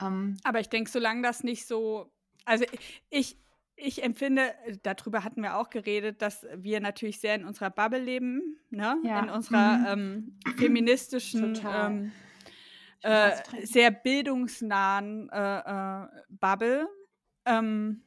[0.00, 2.12] ähm, Aber ich denke, solange das nicht so,
[2.44, 2.64] also
[3.10, 3.38] ich,
[3.76, 8.58] ich empfinde, darüber hatten wir auch geredet, dass wir natürlich sehr in unserer Bubble leben,
[8.70, 8.96] ne?
[9.04, 9.20] Ja.
[9.22, 10.36] in unserer Mhm.
[10.44, 12.12] ähm, feministischen, ähm,
[13.04, 16.88] äh, sehr bildungsnahen äh, äh, Bubble.
[17.44, 18.02] Ähm,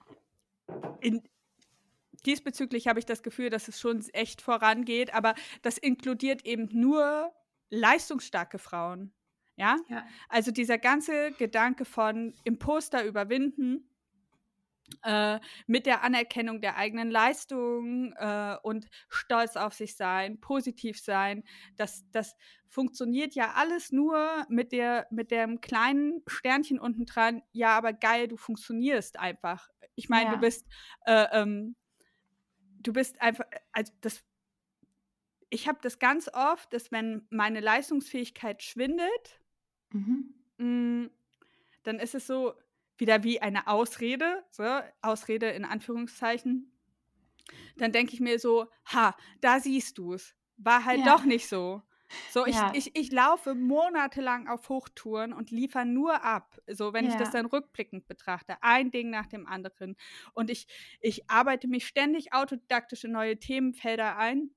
[1.01, 1.21] in,
[2.25, 7.31] diesbezüglich habe ich das Gefühl, dass es schon echt vorangeht, aber das inkludiert eben nur
[7.69, 9.13] leistungsstarke Frauen.
[9.55, 10.05] Ja, ja.
[10.29, 13.86] also dieser ganze Gedanke von Imposter überwinden,
[15.03, 21.43] äh, mit der Anerkennung der eigenen Leistung äh, und stolz auf sich sein, positiv sein,
[21.75, 22.35] das, das
[22.67, 28.27] funktioniert ja alles nur mit, der, mit dem kleinen Sternchen unten dran, ja, aber geil,
[28.27, 29.69] du funktionierst einfach.
[29.95, 30.31] Ich meine, Ja.
[30.31, 30.67] du bist,
[31.05, 31.75] äh, ähm,
[32.79, 34.23] du bist einfach, also das,
[35.49, 39.41] ich habe das ganz oft, dass wenn meine Leistungsfähigkeit schwindet,
[39.93, 40.33] Mhm.
[40.59, 41.07] Mm,
[41.83, 42.53] dann ist es so
[42.97, 44.63] wieder wie eine Ausrede, so,
[45.01, 46.71] Ausrede in Anführungszeichen.
[47.77, 50.35] Dann denke ich mir so, ha, da siehst du es.
[50.57, 51.07] War halt Ja.
[51.07, 51.83] doch nicht so.
[52.25, 52.73] So, ich, Ja.
[52.73, 56.57] ich, ich laufe monatelang auf Hochtouren und liefere nur ab.
[56.67, 57.31] So, wenn ich das Ja.
[57.31, 58.57] dann rückblickend betrachte.
[58.61, 59.95] Ein Ding nach dem anderen.
[60.33, 60.67] Und ich,
[60.99, 64.51] ich arbeite mich ständig autodidaktisch in neue Themenfelder ein.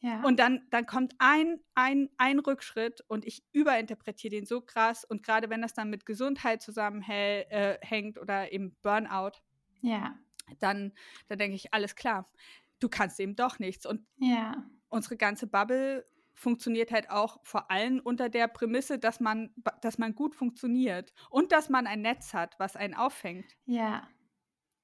[0.00, 0.22] Ja.
[0.22, 5.04] Und dann, dann kommt ein, ein, ein Rückschritt und ich überinterpretiere den so krass.
[5.04, 9.32] Und gerade wenn das dann mit Gesundheit zusammenhängt äh, oder eben Burnout,
[9.80, 10.16] ja.
[10.60, 10.92] dann,
[11.26, 12.30] dann denke ich, alles klar,
[12.78, 13.86] du kannst eben doch nichts.
[13.86, 14.64] Und Ja.
[14.88, 20.14] unsere ganze Bubble funktioniert halt auch vor allem unter der Prämisse, dass man, dass man
[20.14, 23.56] gut funktioniert und dass man ein Netz hat, was einen auffängt.
[23.66, 24.08] Ja.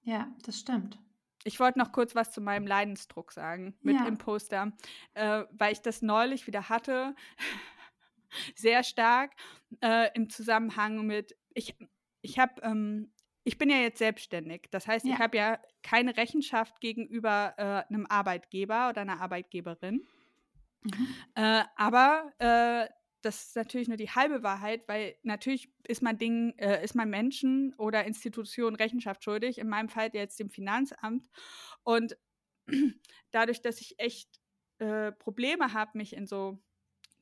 [0.03, 0.99] Ja, das stimmt.
[1.45, 4.07] Ich wollte noch kurz was zu meinem Leidensdruck sagen mit Ja.
[4.07, 4.73] Imposter,
[5.15, 7.15] äh, weil ich das neulich wieder hatte,
[8.57, 9.33] sehr stark
[9.83, 11.77] äh, im Zusammenhang mit, ich,
[12.23, 13.13] ich habe, ähm,
[13.45, 14.69] ich bin ja jetzt selbstständig.
[14.71, 15.15] Das heißt, Ja.
[15.15, 20.07] ich habe ja keine Rechenschaft gegenüber äh, einem Arbeitgeber oder einer Arbeitgeberin.
[20.83, 21.15] Mhm.
[21.35, 22.89] Äh, aber äh,
[23.25, 27.09] das ist natürlich nur die halbe Wahrheit, weil natürlich ist man Ding, äh, ist man
[27.09, 31.29] Menschen oder Institutionen Rechenschaft schuldig, in meinem Fall jetzt dem Finanzamt.
[31.83, 32.17] Und
[33.31, 34.41] dadurch, dass ich echt
[34.79, 36.59] äh, Probleme habe, mich in so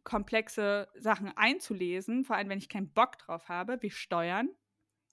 [0.05, 4.49] komplexe Sachen einzulesen, vor allem wenn ich keinen Bock drauf habe, wie Steuern.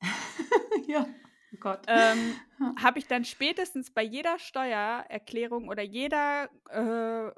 [0.88, 1.08] ja.
[1.54, 1.82] Oh Gott.
[1.88, 2.36] Ähm,
[2.82, 7.32] habe ich dann spätestens bei jeder Steuererklärung oder jeder äh,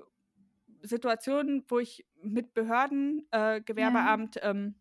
[0.81, 4.51] Situation, wo ich mit Behörden, äh, Gewerbeamt, ja.
[4.51, 4.75] ähm,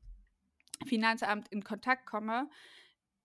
[0.86, 2.48] Finanzamt in Kontakt komme,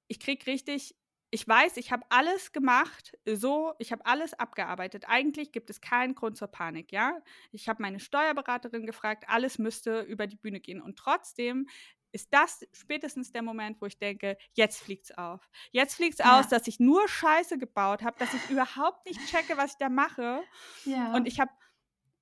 [0.08, 0.96] ich kriege richtig,
[1.32, 5.06] ich weiß, ich habe alles gemacht, so, ich habe alles abgearbeitet.
[5.08, 7.18] Eigentlich gibt es keinen Grund zur Panik, ja.
[7.52, 10.82] Ich habe meine Steuerberaterin gefragt, alles müsste über die Bühne gehen.
[10.82, 11.68] Und trotzdem
[12.12, 15.50] ist das spätestens der Moment, wo ich denke, jetzt fliegt es auf.
[15.72, 16.40] Jetzt fliegt es ja.
[16.40, 19.90] aus, dass ich nur Scheiße gebaut habe, dass ich überhaupt nicht checke, was ich da
[19.90, 20.42] mache.
[20.86, 21.14] Ja.
[21.14, 21.52] Und ich habe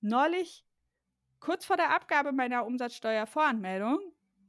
[0.04, 0.66] neulich,
[1.40, 4.00] kurz vor der Abgabe meiner Umsatzsteuervoranmeldung,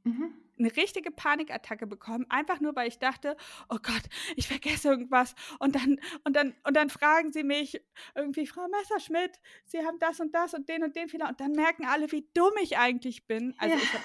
[0.03, 0.33] mhm.
[0.57, 3.35] eine richtige Panikattacke bekommen, einfach nur, weil ich dachte,
[3.69, 4.03] oh Gott,
[4.35, 5.35] ich vergesse irgendwas.
[5.59, 7.81] Und dann, und dann, und dann fragen sie mich
[8.13, 11.29] irgendwie, Frau Messerschmidt, Sie haben das und das und den und den Fehler.
[11.29, 13.55] Und dann merken alle, wie dumm ich eigentlich bin.
[13.57, 13.81] Also ja.
[13.81, 14.03] ich habe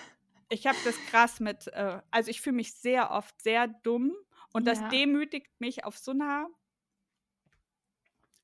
[0.52, 4.12] ich hab das krass mit, äh, also ich fühle mich sehr oft sehr dumm.
[4.52, 4.74] Und ja.
[4.74, 6.48] das demütigt mich auf so einer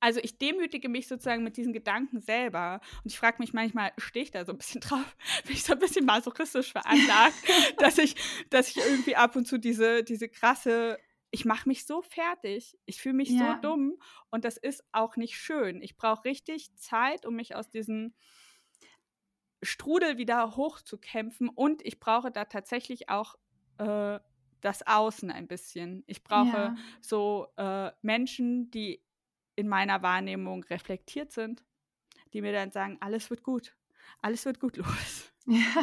[0.06, 2.80] also ich demütige mich sozusagen mit diesen Gedanken selber.
[3.02, 5.16] Und ich frage mich manchmal, stehe ich da so ein bisschen drauf?
[5.46, 7.34] Bin ich so ein bisschen masochistisch veranlagt,
[7.78, 8.14] dass ich,
[8.48, 10.96] dass ich irgendwie ab und zu diese, diese krasse,
[11.32, 13.54] ich mache mich so fertig, ich fühle mich ja.
[13.56, 13.98] so dumm
[14.30, 15.82] und das ist auch nicht schön.
[15.82, 18.14] Ich brauche richtig Zeit, um mich aus diesem
[19.60, 23.34] Strudel wieder hochzukämpfen und ich brauche da tatsächlich auch
[23.78, 24.20] äh,
[24.60, 26.04] das Außen ein bisschen.
[26.06, 26.76] Ich brauche ja.
[27.00, 29.02] so äh, Menschen, die
[29.56, 31.64] in meiner Wahrnehmung reflektiert sind,
[32.32, 33.74] die mir dann sagen, alles wird gut,
[34.20, 35.32] alles wird gut los.
[35.46, 35.82] Ja,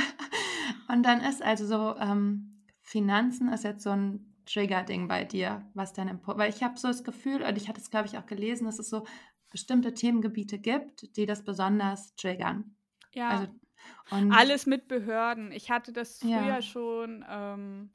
[0.90, 5.94] und dann ist also so, ähm, Finanzen ist jetzt so ein Trigger-Ding bei dir, was
[5.94, 8.26] dann Impuls, weil ich habe so das Gefühl, und ich hatte es, glaube ich, auch
[8.26, 9.06] gelesen, dass es so
[9.50, 12.76] bestimmte Themengebiete gibt, die das besonders triggern.
[13.14, 13.30] Ja.
[14.10, 15.52] Also, Alles mit Behörden.
[15.52, 16.62] Ich hatte das früher ja.
[16.62, 17.24] schon.
[17.30, 17.92] Ähm,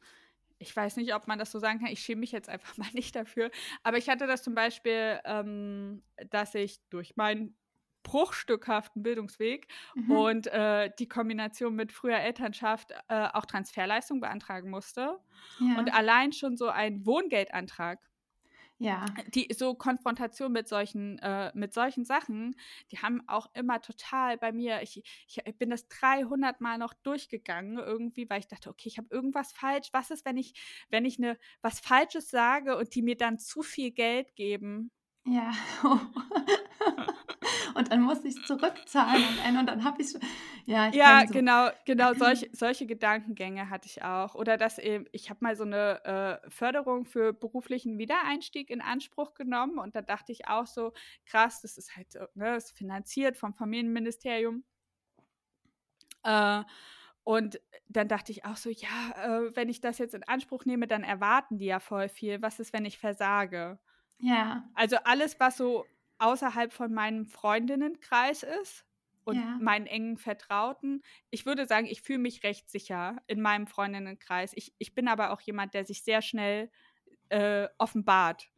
[0.58, 2.90] ich weiß nicht, ob man das so sagen kann, ich schäme mich jetzt einfach mal
[2.92, 3.50] nicht dafür,
[3.82, 7.56] aber ich hatte das zum Beispiel, ähm, dass ich durch meinen
[8.04, 10.10] bruchstückhaften Bildungsweg mhm.
[10.10, 15.18] und äh, die Kombination mit früher Elternschaft äh, auch Transferleistung beantragen musste.
[15.60, 15.78] Ja.
[15.78, 18.00] Und allein schon so ein Wohngeldantrag
[18.78, 19.04] ja.
[19.34, 22.54] Die so Konfrontation mit solchen, äh, mit solchen Sachen,
[22.92, 27.78] die haben auch immer total bei mir, ich, ich bin das 300 Mal noch durchgegangen
[27.78, 29.88] irgendwie, weil ich dachte, okay, ich habe irgendwas falsch.
[29.92, 30.54] Was ist, wenn ich,
[30.90, 34.92] wenn ich ne, was Falsches sage und die mir dann zu viel Geld geben?
[35.24, 35.52] Ja.
[37.74, 40.14] und dann muss ich es zurückzahlen am Ende und dann habe ich
[40.66, 41.32] ja, ich ja so.
[41.32, 44.34] genau, genau solche, solche Gedankengänge hatte ich auch.
[44.34, 46.04] Oder dass eben, ich habe mal so eine
[46.44, 50.92] äh, Förderung für beruflichen Wiedereinstieg in Anspruch genommen und da dachte ich auch so,
[51.26, 54.64] krass, das ist halt, ne, das ist finanziert vom Familienministerium.
[56.24, 56.62] Äh,
[57.24, 58.88] und dann dachte ich auch so, ja,
[59.22, 62.40] äh, wenn ich das jetzt in Anspruch nehme, dann erwarten die ja voll viel.
[62.40, 63.78] Was ist, wenn ich versage?
[64.18, 64.68] Ja.
[64.74, 65.84] Also alles, was so
[66.18, 68.84] außerhalb von meinem Freundinnenkreis ist
[69.24, 69.58] und ja.
[69.60, 71.02] meinen engen Vertrauten.
[71.30, 74.52] Ich würde sagen, ich fühle mich recht sicher in meinem Freundinnenkreis.
[74.54, 76.70] Ich, ich bin aber auch jemand, der sich sehr schnell
[77.28, 78.48] äh, offenbart.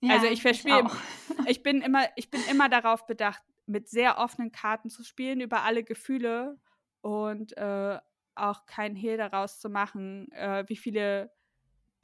[0.00, 4.18] Ja, also ich verspiele, ich, ich, bin immer, ich bin immer darauf bedacht, mit sehr
[4.18, 6.58] offenen Karten zu spielen über alle Gefühle
[7.00, 7.98] und äh,
[8.34, 11.32] auch keinen Hehl daraus zu machen, äh, wie viele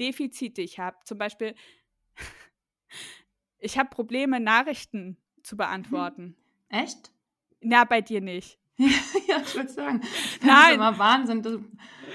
[0.00, 0.96] Defizite ich habe.
[1.04, 1.54] Zum Beispiel
[3.64, 6.36] ich habe Probleme, Nachrichten zu beantworten.
[6.68, 7.12] Echt?
[7.60, 8.58] Na, bei dir nicht.
[8.76, 10.10] ja, ich würde sagen, das
[10.42, 10.70] Nein.
[10.70, 11.42] ist immer Wahnsinn.
[11.42, 11.64] Du,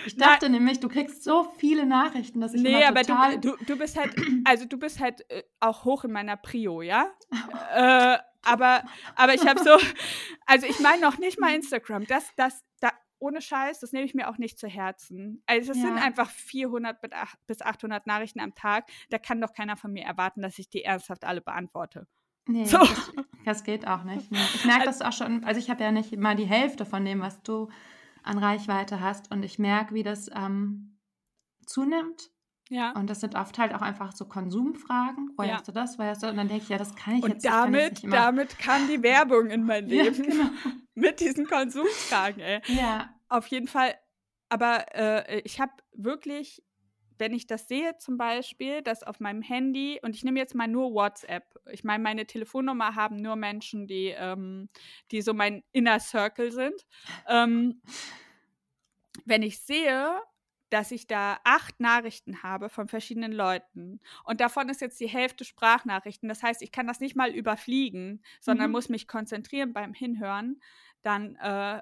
[0.06, 0.60] ich dachte Nein.
[0.60, 3.34] nämlich, du kriegst so viele Nachrichten, dass ich nee, immer total...
[3.34, 6.36] aber du, du, du bist halt, also du bist halt äh, auch hoch in meiner
[6.36, 7.10] Prio, ja?
[7.74, 8.84] äh, aber,
[9.16, 9.72] aber ich habe so,
[10.46, 12.06] also ich meine noch nicht mal Instagram.
[12.08, 15.44] Das, das, da, ohne Scheiß, das nehme ich mir auch nicht zu Herzen.
[15.46, 15.84] Also es ja.
[15.84, 16.98] sind einfach 400
[17.46, 18.90] bis 800 Nachrichten am Tag.
[19.10, 22.08] Da kann doch keiner von mir erwarten, dass ich die ernsthaft alle beantworte.
[22.48, 22.80] Nee, so.
[22.80, 23.12] das,
[23.46, 24.32] das, geht auch nicht.
[24.32, 24.40] Nee.
[24.56, 27.20] Ich merke das auch schon, also ich habe ja nicht mal die Hälfte von dem,
[27.22, 27.70] was du
[28.24, 30.98] an Reichweite hast und ich merke, wie das ähm,
[31.66, 32.32] zunimmt.
[32.70, 32.92] Ja.
[32.92, 35.32] Und das sind oft halt auch einfach so Konsumfragen.
[35.36, 35.56] Woher ja.
[35.58, 35.98] hast du das?
[35.98, 36.28] Woher hast du?
[36.28, 38.04] Und dann denke ich, ja, das kann ich und jetzt damit, nicht.
[38.04, 40.24] Und damit kam die Werbung in mein Leben.
[40.24, 40.50] Ja, genau.
[40.94, 42.62] Mit diesen Konsumfragen, ey.
[42.68, 43.10] Ja.
[43.28, 43.96] Auf jeden Fall.
[44.50, 46.62] Aber äh, ich habe wirklich,
[47.18, 50.68] wenn ich das sehe zum Beispiel, dass auf meinem Handy, und ich nehme jetzt mal
[50.68, 54.70] nur WhatsApp, ich meine, meine Telefonnummer haben nur Menschen, die, ähm,
[55.12, 56.86] die so mein Inner Circle sind.
[57.28, 57.82] Ähm,
[59.26, 60.22] wenn ich sehe,
[60.70, 65.46] dass ich da acht Nachrichten habe von verschiedenen Leuten und davon ist jetzt die Hälfte
[65.46, 66.30] Sprachnachrichten.
[66.30, 68.72] Das heißt, ich kann das nicht mal überfliegen, sondern Mhm.
[68.72, 70.62] muss mich konzentrieren beim Hinhören.
[71.02, 71.82] Dann, äh,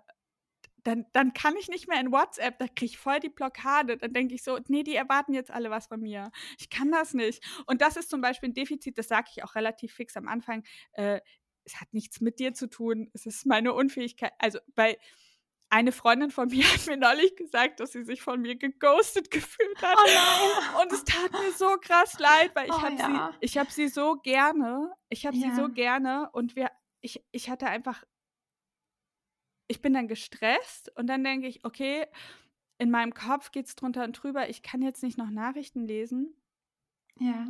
[0.84, 3.98] dann, dann kann ich nicht mehr in WhatsApp, da kriege ich voll die Blockade.
[3.98, 6.32] Dann denke ich so, nee, die erwarten jetzt alle was von mir.
[6.60, 7.44] Ich kann das nicht.
[7.68, 10.64] Und das ist zum Beispiel ein Defizit, das sage ich auch relativ fix am Anfang.
[10.94, 11.20] Äh,
[11.66, 13.10] es hat nichts mit dir zu tun.
[13.14, 14.32] Es ist meine Unfähigkeit.
[14.40, 14.98] Also bei
[15.70, 19.82] eine Freundin von mir hat mir neulich gesagt, dass sie sich von mir geghostet gefühlt
[19.82, 19.98] hat.
[19.98, 20.82] Oh nein.
[20.84, 23.32] Und es tat mir so krass leid, weil ich Oh habe ja.
[23.32, 24.94] sie, ich habe sie so gerne.
[25.10, 25.56] Ich habe sie Ja.
[25.56, 28.04] so gerne und wir, ich, ich hatte einfach,
[29.68, 32.06] ich bin dann gestresst und dann denke ich, okay,
[32.78, 36.36] in meinem Kopf geht es drunter und drüber, ich kann jetzt nicht noch Nachrichten lesen.
[37.20, 37.48] Ja.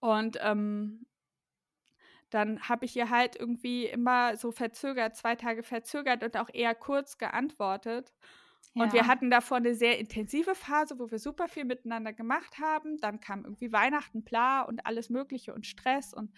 [0.00, 1.06] Und ähm,
[2.30, 6.74] dann habe ich ihr halt irgendwie immer so verzögert, zwei Tage verzögert und auch eher
[6.74, 8.12] kurz geantwortet.
[8.76, 9.06] Und wir Ja.
[9.06, 12.98] hatten davor eine sehr intensive Phase, wo wir super viel miteinander gemacht haben.
[12.98, 16.32] Dann kam irgendwie Weihnachten, bla und alles Mögliche und Stress und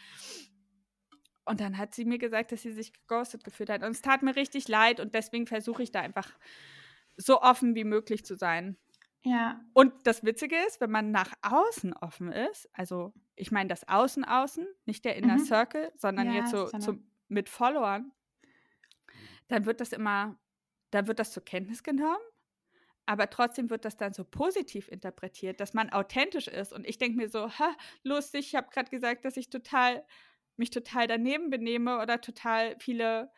[1.44, 3.82] und dann hat sie mir gesagt, dass sie sich geghostet gefühlt hat.
[3.82, 6.30] Und es tat mir richtig leid und deswegen versuche ich da einfach
[7.16, 8.76] so offen wie möglich zu sein.
[9.24, 9.64] Ja.
[9.74, 14.24] Und das Witzige ist, wenn man nach außen offen ist, also ich meine das Außen
[14.24, 15.38] außen, nicht der Inner Mhm.
[15.38, 18.12] Circle, sondern Ja, jetzt so zum, mit Followern,
[19.48, 20.38] dann wird das immer,
[20.90, 22.22] dann wird das zur Kenntnis genommen,
[23.06, 26.72] aber trotzdem wird das dann so positiv interpretiert, dass man authentisch ist.
[26.72, 30.06] Und ich denke mir so, ha, lustig, ich habe gerade gesagt, dass ich total,
[30.56, 33.30] mich total daneben benehme oder total viele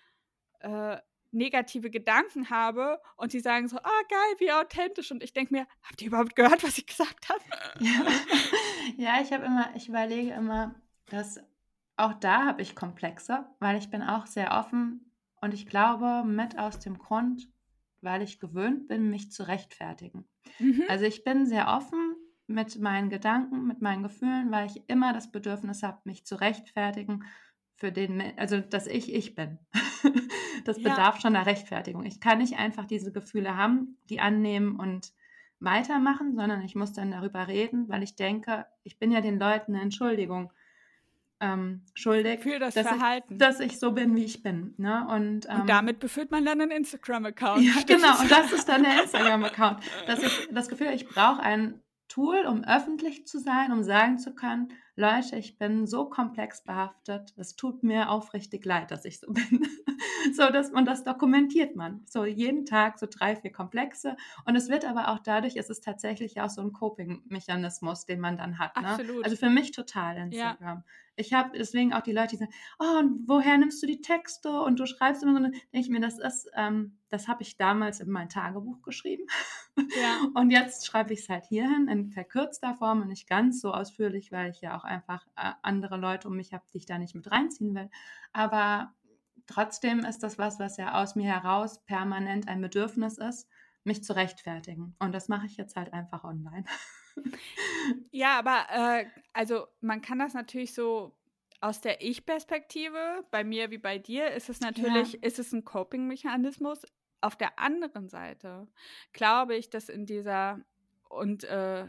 [0.61, 0.99] äh,
[1.35, 5.11] negative Gedanken habe und die sagen so, ah geil, wie authentisch.
[5.11, 7.41] Und ich denke mir, habt ihr überhaupt gehört, was ich gesagt habe?
[7.81, 8.07] Ja,
[8.97, 10.75] ja ich habe immer, ich überlege immer,
[11.07, 11.41] dass
[11.97, 16.59] auch da habe ich Komplexe, weil ich bin auch sehr offen und ich glaube mit
[16.59, 17.49] aus dem Grund,
[18.01, 20.25] weil ich gewöhnt bin, mich zu rechtfertigen.
[20.59, 20.85] Mhm.
[20.89, 22.17] Also ich bin sehr offen
[22.47, 27.25] mit meinen Gedanken, mit meinen Gefühlen, weil ich immer das Bedürfnis habe, mich zu rechtfertigen
[27.77, 29.59] für den, also dass ich ich bin.
[30.65, 30.91] das Ja.
[30.91, 32.05] bedarf schon einer Rechtfertigung.
[32.05, 35.13] Ich kann nicht einfach diese Gefühle haben, die annehmen und
[35.61, 39.75] weitermachen, sondern ich muss dann darüber reden, weil ich denke, ich bin ja den Leuten
[39.75, 40.53] eine Entschuldigung
[41.41, 43.35] ähm, schuldig, Für das dass, Verhalten.
[43.35, 44.75] ich, dass ich so bin, wie ich bin.
[44.79, 45.07] Ne?
[45.11, 47.63] Und, ähm, und damit befüllt man dann einen Instagram-Account.
[47.63, 48.19] ja, genau.
[48.21, 49.81] Und das ist dann der Instagram-Account.
[50.07, 51.81] Dass ich das Gefühl, ich brauche ein
[52.15, 57.35] Tool, um öffentlich zu sein, um sagen zu können, Leute, ich bin so komplex behaftet,
[57.37, 59.67] es tut mir aufrichtig leid, dass ich so bin.
[60.35, 62.03] so, dass, und das dokumentiert man.
[62.07, 64.17] So jeden Tag so drei, vier Komplexe.
[64.45, 68.37] Und es wird aber auch dadurch, es ist tatsächlich auch so ein Coping-Mechanismus, den man
[68.37, 68.77] dann hat.
[68.81, 68.89] Ne?
[68.89, 69.25] Absolut.
[69.25, 70.85] Also für mich total Instagram.
[71.17, 74.51] Ich habe deswegen auch die Leute, die sagen, oh, und woher nimmst du die Texte
[74.61, 78.01] und du schreibst immer so, denke ich mir, das ist, ähm, das habe ich damals
[78.01, 79.25] in mein Tagebuch geschrieben.
[79.77, 80.21] Ja.
[80.35, 84.31] Und jetzt schreibe ich es halt hierhin in verkürzter Form und nicht ganz so ausführlich,
[84.31, 87.17] weil ich ja auch einfach äh, andere Leute um mich habe, die ich da nicht
[87.17, 87.91] mit reinziehen will.
[88.33, 88.95] Aber
[89.47, 93.49] trotzdem ist das was, was ja aus mir heraus permanent ein Bedürfnis ist,
[93.85, 94.97] mich zu rechtfertigen.
[94.99, 96.65] Und das mache ich jetzt halt einfach online.
[98.11, 101.17] Ja, aber äh, also man kann das natürlich so
[101.61, 106.83] aus der Ich-Perspektive, bei mir wie bei dir, ist es natürlich, ist es ein Coping-Mechanismus.
[107.21, 108.69] Auf der anderen Seite
[109.13, 110.61] glaube ich, dass in dieser,
[111.09, 111.87] und äh,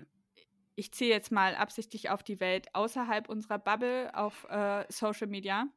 [0.76, 5.68] ich ziehe jetzt mal absichtlich auf die Welt außerhalb unserer Bubble auf äh, Social Media,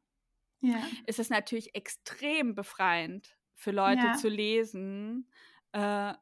[0.61, 0.77] Ja.
[1.07, 4.12] ist es natürlich extrem befreiend für Leute Ja.
[4.14, 5.31] zu lesen,
[5.73, 6.14] äh,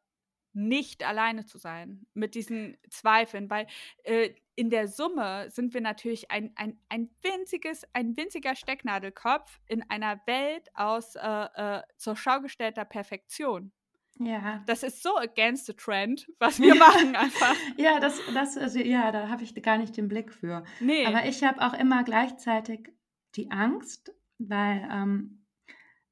[0.53, 3.66] nicht alleine zu sein mit diesen Zweifeln, weil
[4.05, 9.83] äh, in der Summe sind wir natürlich ein, ein, ein winziges, ein winziger Stecknadelkopf in
[9.90, 13.70] einer Welt aus äh, äh, zur Schau gestellter Perfektion.
[14.18, 14.62] Ja.
[14.66, 17.55] Das ist so against the trend, was wir machen einfach.
[17.77, 20.64] Ja, das, das, also, ja, da habe ich gar nicht den Blick für.
[20.81, 21.05] Nee.
[21.05, 22.88] Aber ich habe auch immer gleichzeitig
[23.35, 25.46] die Angst, weil ähm,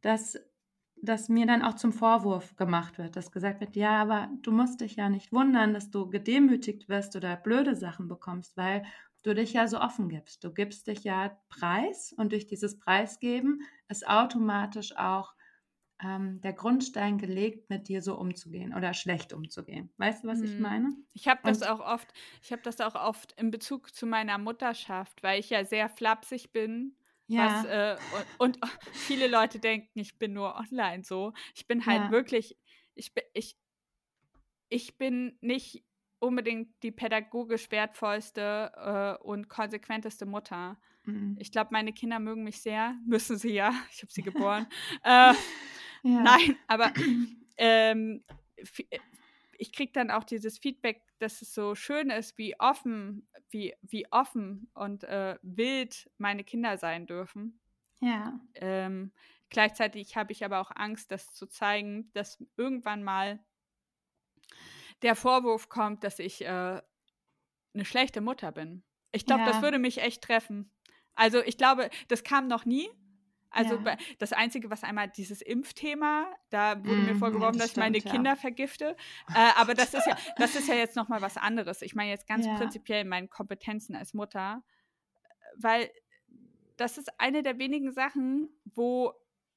[0.02, 0.38] das,
[0.96, 4.80] dass mir dann auch zum Vorwurf gemacht wird, dass gesagt wird, ja, aber du musst
[4.80, 8.84] dich ja nicht wundern, dass du gedemütigt wirst oder blöde Sachen bekommst, weil
[9.22, 10.44] du dich ja so offen gibst.
[10.44, 15.34] Du gibst dich ja preis und durch dieses Preisgeben ist automatisch auch
[16.02, 19.92] ähm, der Grundstein gelegt, mit dir so umzugehen oder schlecht umzugehen.
[19.98, 20.58] Weißt du, was ich Mhm.
[20.58, 20.94] meine?
[21.12, 24.38] Ich habe das Und- auch oft, ich habe das auch oft in Bezug zu meiner
[24.38, 26.96] Mutterschaft, weil ich ja sehr flapsig bin.
[27.28, 27.96] Was, äh,
[28.38, 31.32] und, und viele Leute denken, ich bin nur online so.
[31.54, 32.10] Ich bin halt Ja.
[32.10, 32.56] wirklich,
[32.94, 33.56] ich bin, ich,
[34.68, 35.84] ich bin nicht
[36.18, 38.72] unbedingt die pädagogisch wertvollste
[39.20, 40.78] äh, und konsequenteste Mutter.
[41.04, 41.36] Mhm.
[41.38, 43.74] Ich glaube, meine Kinder mögen mich sehr, müssen sie ja.
[43.90, 44.66] Ich habe sie geboren.
[45.02, 45.34] äh, ja.
[46.02, 46.92] Nein, aber
[47.56, 48.24] ähm,
[48.56, 48.98] äh,
[49.58, 54.06] ich kriege dann auch dieses Feedback, dass es so schön ist, wie offen, wie, wie
[54.12, 57.60] offen und äh, wild meine Kinder sein dürfen.
[58.00, 58.38] Ja.
[58.54, 59.12] Ähm,
[59.48, 63.42] gleichzeitig habe ich aber auch Angst, das zu zeigen, dass irgendwann mal
[65.02, 66.82] der Vorwurf kommt, dass ich äh,
[67.72, 68.84] eine schlechte Mutter bin.
[69.10, 69.48] Ich glaube, ja.
[69.48, 70.70] das würde mich echt treffen.
[71.14, 72.88] Also ich glaube, das kam noch nie.
[73.54, 73.96] Also ja.
[74.18, 77.96] das Einzige, was einmal dieses Impfthema, da wurde mm, mir vorgeworfen, ja, das dass stimmt,
[77.96, 78.96] ich meine Kinder vergifte.
[79.34, 81.82] Äh, aber das ist ja, das ist ja jetzt nochmal was anderes.
[81.82, 84.62] Ich meine jetzt ganz prinzipiell meine Kompetenzen als Mutter,
[85.56, 85.90] weil
[86.76, 89.12] das ist eine der wenigen Sachen, wo,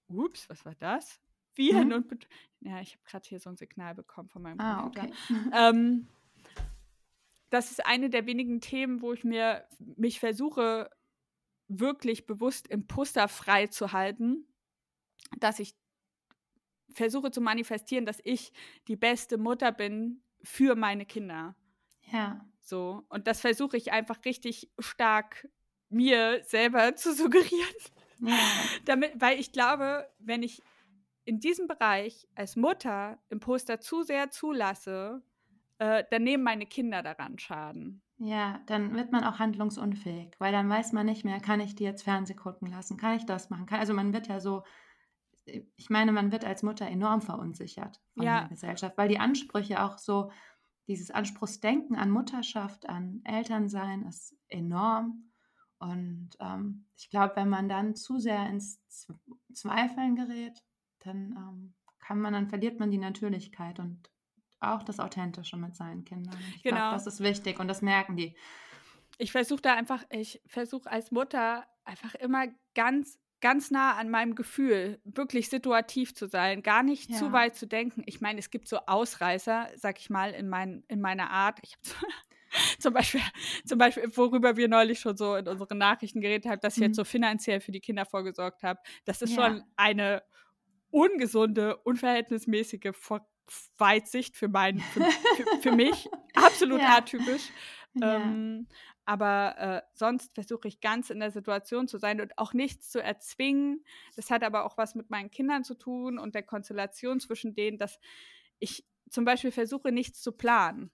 [0.08, 1.20] ups, was war das?
[1.56, 1.93] Viren mhm.
[1.93, 2.28] und
[2.62, 5.08] ja, ich habe gerade hier so ein Signal bekommen von meinem ah, Computer.
[5.08, 5.50] Okay.
[5.54, 6.08] ähm,
[7.50, 10.89] das ist eine der wenigen Themen, wo ich mir mich versuche,
[11.68, 14.47] wirklich bewusst imposterfrei zu halten,
[15.39, 15.76] dass ich
[16.91, 18.53] versuche zu manifestieren, dass ich
[18.88, 21.55] die beste Mutter bin für meine Kinder.
[22.11, 22.45] Ja.
[22.61, 23.05] So.
[23.09, 25.47] Und das versuche ich einfach richtig stark
[25.89, 27.76] mir selber zu suggerieren.
[28.20, 28.38] Ja.
[28.86, 30.61] Damit, weil ich glaube, wenn ich
[31.26, 35.22] in diesem Bereich als Mutter Imposter zu sehr zulasse,
[35.78, 38.01] äh, dann nehmen meine Kinder daran Schaden.
[38.20, 41.84] Ja, dann wird man auch handlungsunfähig, weil dann weiß man nicht mehr, kann ich die
[41.84, 43.68] jetzt Fernseh gucken lassen, kann ich das machen?
[43.68, 44.63] Kann, also man wird ja so,
[45.45, 48.39] ich meine, man wird als Mutter enorm verunsichert von ja.
[48.41, 50.32] der Gesellschaft, weil die Ansprüche auch so,
[50.88, 55.32] dieses Anspruchsdenken an Mutterschaft, an Elternsein ist enorm.
[55.80, 58.82] Und ähm, ich glaube, wenn man dann zu sehr ins
[59.53, 60.63] Zweifeln gerät,
[60.99, 64.09] dann ähm, kann man, dann verliert man die Natürlichkeit und
[64.60, 66.38] auch das Authentische mit seinen Kindern.
[66.55, 66.78] Ich genau.
[66.78, 68.36] glaube, das ist wichtig und das merken die.
[69.18, 74.36] Ich versuche da einfach, ich versuche als Mutter einfach immer ganz, ganz nah an meinem
[74.36, 77.18] Gefühl, wirklich situativ zu sein, gar nicht ja.
[77.18, 78.03] zu weit zu denken.
[78.05, 81.60] Ich meine, es gibt so Ausreißer, sag ich mal, in, mein, in meiner Art.
[81.64, 82.12] Ich habe
[82.80, 83.22] zum Beispiel,
[83.66, 86.91] zum Beispiel, worüber wir neulich schon so in unseren Nachrichten geredet haben, dass ich jetzt
[86.91, 87.01] mhm.
[87.01, 88.80] so finanziell für die Kinder vorgesorgt habe.
[89.05, 89.45] Das ist ja.
[89.45, 90.24] schon eine
[90.89, 93.28] ungesunde, unverhältnismäßige Ver
[93.78, 96.10] Weitsicht für, mein, für, für, für mich.
[96.36, 96.98] Absolut ja.
[96.98, 97.50] atypisch.
[97.93, 98.16] Ja.
[98.16, 98.68] Ähm,
[99.06, 103.02] aber äh, sonst versuche ich ganz in der Situation zu sein und auch nichts zu
[103.02, 103.84] erzwingen.
[104.16, 107.78] Das hat aber auch was mit meinen Kindern zu tun und der Konstellation zwischen denen,
[107.78, 108.00] dass
[108.60, 110.91] ich zum Beispiel versuche, nichts zu planen.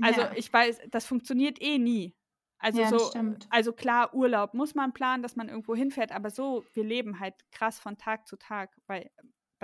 [0.00, 0.32] Also ja.
[0.34, 2.16] ich weiß, das funktioniert eh nie.
[2.58, 3.12] Also ja, so,
[3.50, 7.34] also klar, Urlaub muss man planen, dass man irgendwo hinfährt, aber so, wir leben halt
[7.52, 9.10] krass von Tag zu Tag, weil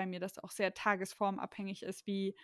[0.01, 2.35] bei mir das auch sehr tagesformabhängig ist, wie,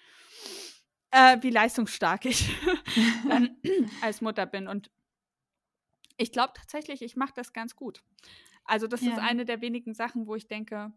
[1.10, 2.50] äh, wie leistungsstark ich
[4.02, 4.68] als Mutter bin.
[4.68, 4.90] Und
[6.18, 8.02] ich glaube tatsächlich, ich mache das ganz gut.
[8.66, 9.12] Also das ja.
[9.12, 10.92] ist eine der wenigen Sachen, wo ich denke,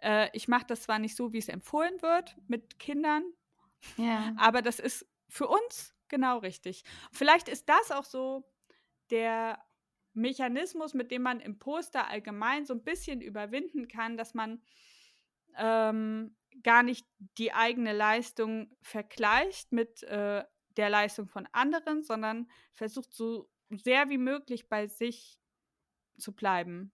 [0.00, 3.22] äh, ich mache das zwar nicht so, wie es empfohlen wird mit Kindern,
[3.96, 4.34] ja.
[4.38, 6.82] aber das ist für uns genau richtig.
[7.12, 8.44] Vielleicht ist das auch so
[9.10, 9.62] der
[10.14, 14.60] Mechanismus, mit dem man im Poster allgemein so ein bisschen überwinden kann, dass man
[15.56, 17.06] ähm, gar nicht
[17.38, 20.44] die eigene Leistung vergleicht mit äh,
[20.76, 25.38] der Leistung von anderen, sondern versucht so sehr wie möglich bei sich
[26.18, 26.92] zu bleiben.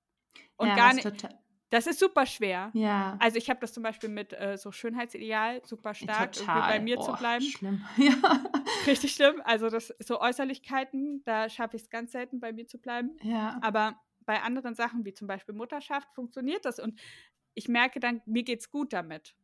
[0.56, 1.28] Und ja, gar nicht.
[1.70, 2.70] Das ist super schwer.
[2.74, 3.16] Ja.
[3.20, 7.02] Also ich habe das zum Beispiel mit äh, so Schönheitsideal super stark bei mir oh,
[7.02, 7.44] zu bleiben.
[7.44, 7.84] Schlimm.
[7.96, 8.14] Ja.
[8.86, 9.42] Richtig schlimm.
[9.44, 13.16] Also das so Äußerlichkeiten, da schaffe ich es ganz selten bei mir zu bleiben.
[13.22, 13.58] Ja.
[13.62, 17.00] Aber bei anderen Sachen wie zum Beispiel Mutterschaft funktioniert das und
[17.56, 19.34] ich merke dann, mir geht's gut damit.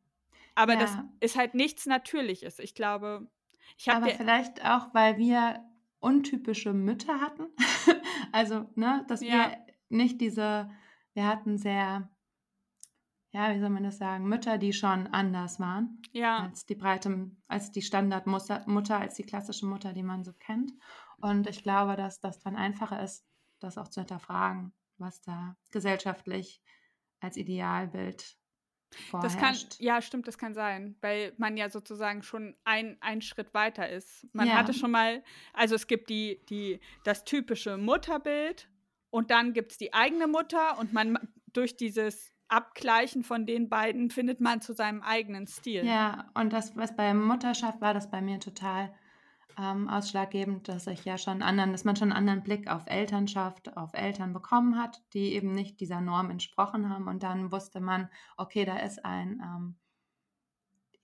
[0.55, 0.81] Aber ja.
[0.81, 2.59] das ist halt nichts Natürliches.
[2.59, 3.27] Ich glaube,
[3.79, 4.07] ich habe.
[4.07, 5.65] Aber vielleicht auch, weil wir
[5.99, 7.47] untypische Mütter hatten.
[8.33, 9.29] also, ne, dass ja.
[9.29, 10.71] wir nicht diese,
[11.15, 12.11] wir hatten sehr,
[13.31, 16.03] ja, wie soll man das sagen, Mütter, die schon anders waren.
[16.13, 16.41] Ja.
[16.41, 20.73] Als die breite, als die Standardmutter, Mutter, als die klassische Mutter, die man so kennt.
[21.19, 23.25] Und ich glaube, dass das dann einfacher ist,
[23.61, 26.61] das auch zu hinterfragen, was da gesellschaftlich
[27.23, 28.37] als Idealbild
[29.11, 29.35] vorherrscht.
[29.35, 33.55] Das kann, ja, stimmt, das kann sein, weil man ja sozusagen schon ein, ein Schritt
[33.55, 34.27] weiter ist.
[34.33, 34.55] Man ja.
[34.55, 38.69] hatte schon mal, also es gibt die, die, das typische Mutterbild
[39.11, 41.19] und dann gibt es die eigene Mutter und man
[41.53, 45.87] durch dieses Abgleichen von den beiden findet man zu seinem eigenen Stil.
[45.87, 48.93] Ja, und das, was bei Mutterschaft war, das bei mir total
[49.59, 53.77] ähm, ausschlaggebend, dass ich ja schon anderen, dass man schon einen anderen Blick auf Elternschaft,
[53.77, 57.09] auf Eltern bekommen hat, die eben nicht dieser Norm entsprochen haben.
[57.09, 59.77] Und dann wusste man, okay, da ist ein, ähm,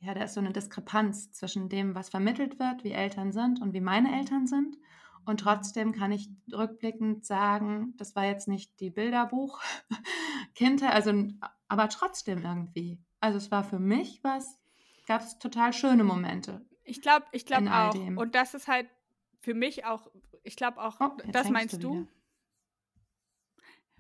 [0.01, 3.73] ja, da ist so eine Diskrepanz zwischen dem, was vermittelt wird, wie Eltern sind und
[3.73, 4.77] wie meine Eltern sind.
[5.25, 9.61] Und trotzdem kann ich rückblickend sagen, das war jetzt nicht die Bilderbuch
[10.55, 11.13] Kindheit, also
[11.69, 12.99] aber trotzdem irgendwie.
[13.21, 14.59] Also es war für mich was,
[15.07, 17.93] gab es total schöne Momente Ich glaube, ich glaube auch.
[17.93, 18.19] dem.
[18.19, 18.89] Und das ist halt
[19.41, 20.11] für mich auch,
[20.43, 21.95] ich glaube auch, Oh, das meinst du?
[21.95, 22.09] wieder.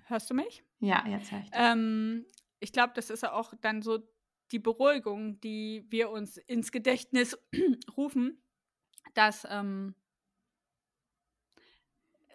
[0.07, 0.64] Hörst du mich?
[0.80, 1.51] Ja, jetzt höre ich.
[1.53, 2.24] Ähm,
[2.61, 3.99] ich glaube, das ist auch dann so
[4.51, 7.39] die Beruhigung, die wir uns ins Gedächtnis
[7.97, 8.43] rufen,
[9.14, 9.95] dass, ähm,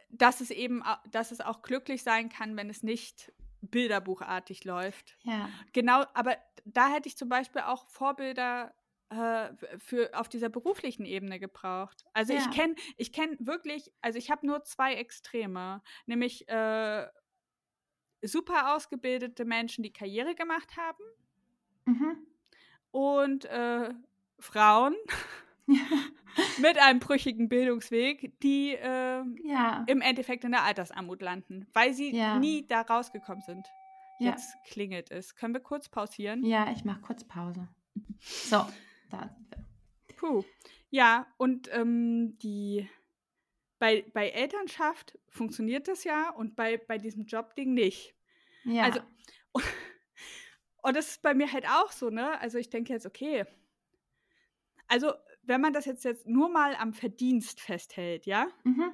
[0.10, 5.18] dass es eben, dass es auch glücklich sein kann, wenn es nicht bilderbuchartig läuft.
[5.24, 5.50] Ja.
[5.72, 8.74] Genau, aber da hätte ich zum Beispiel auch Vorbilder
[9.78, 12.06] für auf dieser beruflichen Ebene gebraucht.
[12.14, 12.52] Also ich Ja.
[12.52, 17.08] kenne, ich kenne wirklich, also ich habe nur zwei Extreme, nämlich äh,
[18.22, 21.04] super ausgebildete Menschen, die Karriere gemacht haben
[21.86, 22.18] Mhm.
[22.92, 23.94] und äh,
[24.40, 24.96] Frauen
[26.58, 29.84] mit einem brüchigen Bildungsweg, die äh, Ja.
[29.88, 32.40] im Endeffekt in der Altersarmut landen, weil sie Ja.
[32.40, 33.68] nie da rausgekommen sind.
[34.20, 34.32] Ja.
[34.32, 35.36] Jetzt klingelt es.
[35.36, 36.46] Können wir kurz pausieren?
[36.46, 37.68] Ja, ich mache kurz Pause.
[38.22, 38.66] So,
[39.10, 40.16] da sind wir.
[40.18, 40.44] Puh.
[40.90, 42.88] Ja, und ähm, die
[43.80, 48.16] bei, bei Elternschaft funktioniert das ja und bei, bei diesem Jobding nicht.
[48.64, 48.84] Ja.
[48.84, 49.02] Also,
[50.84, 52.40] und das ist bei mir halt auch so, ne?
[52.40, 53.46] Also ich denke jetzt, okay.
[54.88, 58.48] Also, wenn man das jetzt, jetzt nur mal am Verdienst festhält, ja?
[58.64, 58.94] mhm.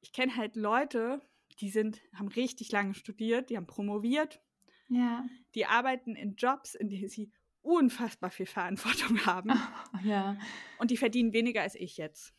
[0.00, 1.20] Ich kenne halt Leute,
[1.60, 4.40] die sind, haben richtig lange studiert, die haben promoviert,
[4.88, 5.26] Ja.
[5.54, 7.32] die arbeiten in Jobs, in denen sie
[7.66, 9.50] unfassbar viel Verantwortung haben
[10.02, 10.36] Ja.
[10.78, 12.34] und die verdienen weniger als ich jetzt.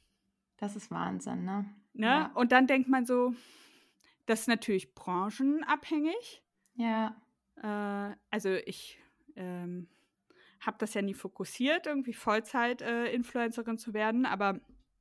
[0.58, 1.66] Das ist Wahnsinn, ne?
[1.94, 2.06] Ne?
[2.08, 2.32] Ja.
[2.34, 3.34] Und dann denkt man so,
[4.26, 6.42] das ist natürlich branchenabhängig.
[6.76, 7.16] Ja.
[7.62, 9.00] Äh, also ich
[9.36, 9.88] ähm,
[10.62, 14.60] habe das ja nie fokussiert, irgendwie Vollzeit-Influencerin zu werden, aber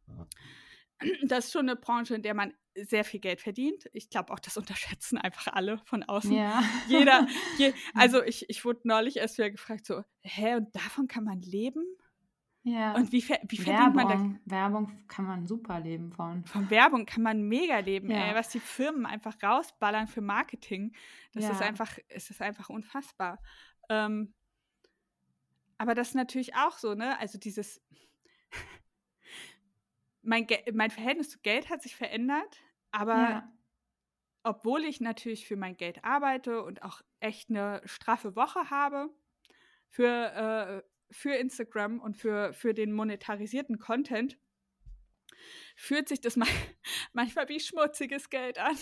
[1.24, 2.52] das ist schon eine Branche, in der man
[2.84, 3.88] sehr viel Geld verdient.
[3.92, 6.32] Ich glaube auch, das unterschätzen einfach alle von außen.
[6.32, 6.62] Ja.
[6.88, 11.24] Jeder, je, also ich, ich wurde neulich erst wieder gefragt, so, hä, und davon kann
[11.24, 11.84] man leben?
[12.62, 12.94] ja.
[12.96, 14.14] Und wie, wie verdient man da?
[14.14, 16.44] Werbung, Werbung kann man super leben von.
[16.46, 18.28] Von Werbung kann man mega leben, Ja.
[18.30, 20.92] ey, was die Firmen einfach rausballern für Marketing.
[21.32, 21.66] Das ist Ja.
[21.66, 23.40] einfach, es ist einfach unfassbar.
[23.88, 24.34] Ähm,
[25.78, 27.16] aber das ist natürlich auch so, ne?
[27.20, 27.80] Also dieses,
[30.22, 32.58] mein, Ge mein Verhältnis zu Geld hat sich verändert,
[32.96, 33.52] aber Ja.
[34.42, 39.10] obwohl ich natürlich für mein Geld arbeite und auch echt eine straffe Woche habe
[39.88, 44.38] für, äh, für Instagram und für, für den monetarisierten Content,
[45.76, 46.46] fühlt sich das ma
[47.12, 48.76] manchmal wie schmutziges Geld an.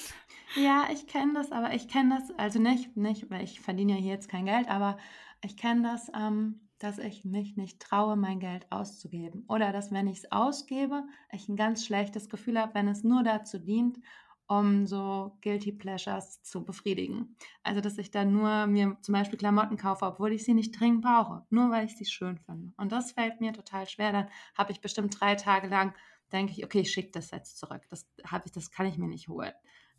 [0.54, 3.98] Ja, ich kenne das, aber ich kenne das, also nicht, nicht, weil ich verdiene ja
[3.98, 4.98] hier jetzt kein Geld, aber
[5.42, 9.44] ich kenne das, ähm, dass ich mich nicht traue, mein Geld auszugeben.
[9.48, 13.22] Oder dass, wenn ich es ausgebe, ich ein ganz schlechtes Gefühl habe, wenn es nur
[13.22, 13.98] dazu dient,
[14.46, 17.36] um so Guilty Pleasures zu befriedigen.
[17.62, 21.02] Also, dass ich dann nur mir zum Beispiel Klamotten kaufe, obwohl ich sie nicht dringend
[21.02, 22.72] brauche, nur weil ich sie schön finde.
[22.76, 24.12] Und das fällt mir total schwer.
[24.12, 25.94] Dann habe ich bestimmt drei Tage lang,
[26.32, 27.82] denke ich, okay, ich schicke das jetzt zurück.
[27.88, 28.06] Das,
[28.44, 29.52] ich, das kann ich mir nicht holen.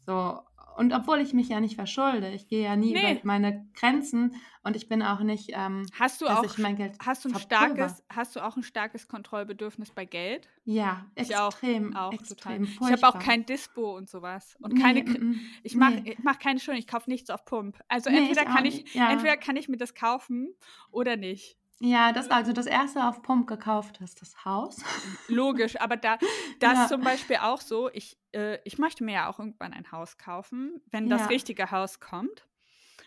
[0.05, 0.39] So,
[0.77, 3.13] und obwohl ich mich ja nicht verschulde, ich gehe ja nie Nee.
[3.13, 6.75] über meine Grenzen und ich bin auch nicht, ähm, Hast du dass auch ich mein
[6.75, 7.75] Geld hast du ein verpulver.
[7.75, 10.49] starkes hast du auch ein starkes Kontrollbedürfnis bei Geld?
[10.65, 12.93] Ja, Ich auch, extrem, auch extrem total.
[12.93, 16.11] Ich habe auch kein Dispo und sowas und Nee, keine mm, mm, ich mache nee.
[16.17, 17.79] ich mach keine Schulden, ich kaufe nichts auf Pump.
[17.87, 19.11] Also Nee, entweder ich auch kann ich ja.
[19.11, 20.53] entweder kann ich mir das kaufen
[20.91, 21.57] oder nicht.
[21.82, 24.78] Ja, das also das erste auf Pump gekauft ist das Haus.
[25.28, 26.17] Logisch, aber da
[26.59, 26.84] das Ja.
[26.84, 30.17] ist zum Beispiel auch so, ich, äh, ich möchte mir ja auch irgendwann ein Haus
[30.17, 31.30] kaufen, wenn das Ja.
[31.30, 32.47] richtige Haus kommt.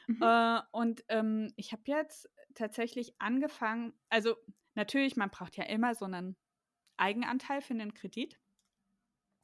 [0.09, 0.29] Mhm.
[0.31, 4.37] Äh, und ähm, ich habe jetzt tatsächlich angefangen, also
[4.75, 6.37] natürlich, man braucht ja immer so einen
[6.99, 8.39] Eigenanteil für einen Kredit.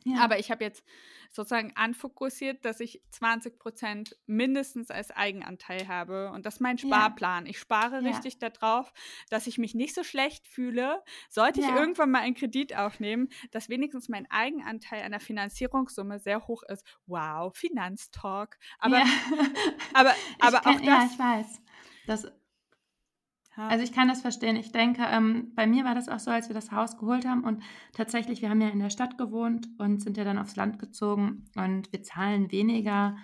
[0.04, 0.20] Ja.
[0.22, 0.84] Aber ich habe jetzt
[1.30, 6.30] sozusagen anfokussiert, dass ich 20 Prozent mindestens als Eigenanteil habe.
[6.30, 6.86] Und das ist mein Ja.
[6.86, 7.46] Sparplan.
[7.46, 8.10] Ich spare Ja.
[8.10, 8.92] richtig darauf,
[9.30, 11.76] dass ich mich nicht so schlecht fühle, sollte ich Ja.
[11.76, 16.84] irgendwann mal einen Kredit aufnehmen, dass wenigstens mein Eigenanteil an der Finanzierungssumme sehr hoch ist.
[17.06, 18.58] Wow, Finanztalk.
[18.78, 19.06] Aber, ja.
[19.94, 21.12] aber, Ich aber kenn, auch Ja, das.
[21.12, 21.62] ich weiß.
[22.06, 22.32] Das,
[23.56, 23.68] Ja.
[23.68, 24.56] also ich kann das verstehen.
[24.56, 27.44] Ich denke, ähm, bei mir war das auch so, als wir das Haus geholt haben
[27.44, 30.78] und tatsächlich, wir haben ja in der Stadt gewohnt und sind ja dann aufs Land
[30.78, 33.16] gezogen und wir zahlen weniger,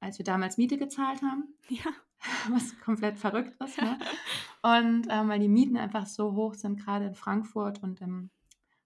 [0.00, 1.90] als wir damals Miete gezahlt haben, ja.
[2.50, 3.80] was komplett verrückt ist.
[3.80, 3.98] Ne?
[4.62, 8.30] Und ähm, weil die Mieten einfach so hoch sind, gerade in Frankfurt und im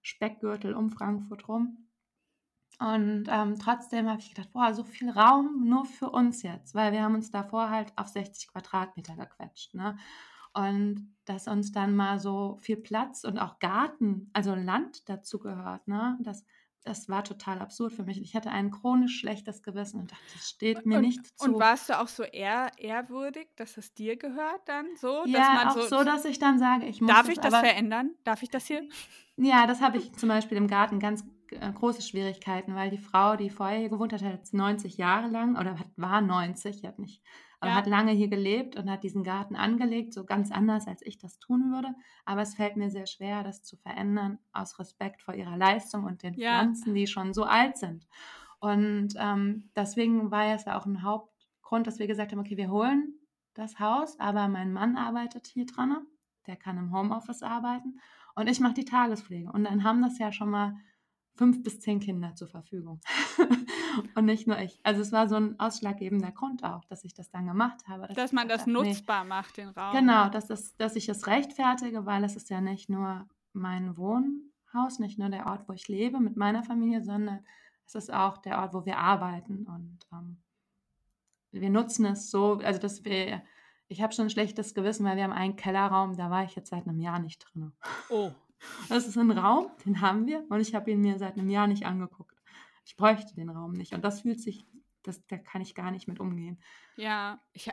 [0.01, 1.87] Speckgürtel um Frankfurt rum.
[2.79, 6.91] Und ähm, trotzdem habe ich gedacht, boah, so viel Raum nur für uns jetzt, weil
[6.91, 9.75] wir haben uns davor halt auf 60 Quadratmeter gequetscht.
[9.75, 9.97] Ne?
[10.53, 15.87] Und dass uns dann mal so viel Platz und auch Garten, also Land dazu gehört,
[15.87, 16.17] ne?
[16.21, 16.45] dass
[16.83, 18.19] das war total absurd für mich.
[18.21, 21.45] Ich hatte ein chronisch schlechtes Gewissen und dachte, das steht mir und, nicht zu.
[21.45, 25.23] Und warst du auch so ehr, ehrwürdig, dass es dir gehört dann so?
[25.27, 28.15] ja, auch so, so, dass ich dann sage, ich muss Darf ich das verändern?
[28.23, 28.87] Darf ich das hier?
[29.37, 33.35] Ja, das habe ich zum Beispiel im Garten ganz äh, große Schwierigkeiten, weil die Frau,
[33.35, 36.97] die vorher hier gewohnt hat, hat jetzt 90 Jahre lang oder hat, war 90, hat
[36.97, 37.21] nicht
[37.69, 37.75] ja.
[37.75, 41.39] hat lange hier gelebt und hat diesen Garten angelegt, so ganz anders, als ich das
[41.39, 41.93] tun würde.
[42.25, 46.23] Aber es fällt mir sehr schwer, das zu verändern, aus Respekt vor ihrer Leistung und
[46.23, 46.59] den ja.
[46.59, 48.07] Pflanzen, die schon so alt sind.
[48.59, 52.69] Und ähm, deswegen war es ja auch ein Hauptgrund, dass wir gesagt haben, okay, wir
[52.69, 53.15] holen
[53.53, 55.97] das Haus, aber mein Mann arbeitet hier dran,
[56.47, 57.99] der kann im Homeoffice arbeiten
[58.35, 59.51] und ich mache die Tagespflege.
[59.51, 60.75] Und dann haben das ja schon mal
[61.35, 63.01] fünf bis zehn Kinder zur Verfügung.
[64.15, 64.79] und nicht nur ich.
[64.83, 68.07] Also es war so ein ausschlaggebender Grund auch, dass ich das dann gemacht habe.
[68.07, 69.29] Dass, dass man das habe, nutzbar nee.
[69.29, 69.93] macht, den Raum.
[69.93, 74.99] Genau, dass, das, dass ich es rechtfertige, weil es ist ja nicht nur mein Wohnhaus,
[74.99, 77.45] nicht nur der Ort, wo ich lebe mit meiner Familie, sondern
[77.85, 79.65] es ist auch der Ort, wo wir arbeiten.
[79.65, 80.37] Und ähm,
[81.51, 83.41] wir nutzen es so, also dass wir,
[83.87, 86.69] ich habe schon ein schlechtes Gewissen, weil wir haben einen Kellerraum, da war ich jetzt
[86.69, 87.73] seit einem Jahr nicht drin.
[88.09, 88.31] Oh.
[88.89, 91.67] Das ist ein Raum, den haben wir und ich habe ihn mir seit einem Jahr
[91.67, 92.35] nicht angeguckt.
[92.85, 94.65] Ich bräuchte den Raum nicht und das fühlt sich,
[95.03, 96.61] das, da kann ich gar nicht mit umgehen.
[96.95, 97.69] Ja, ich,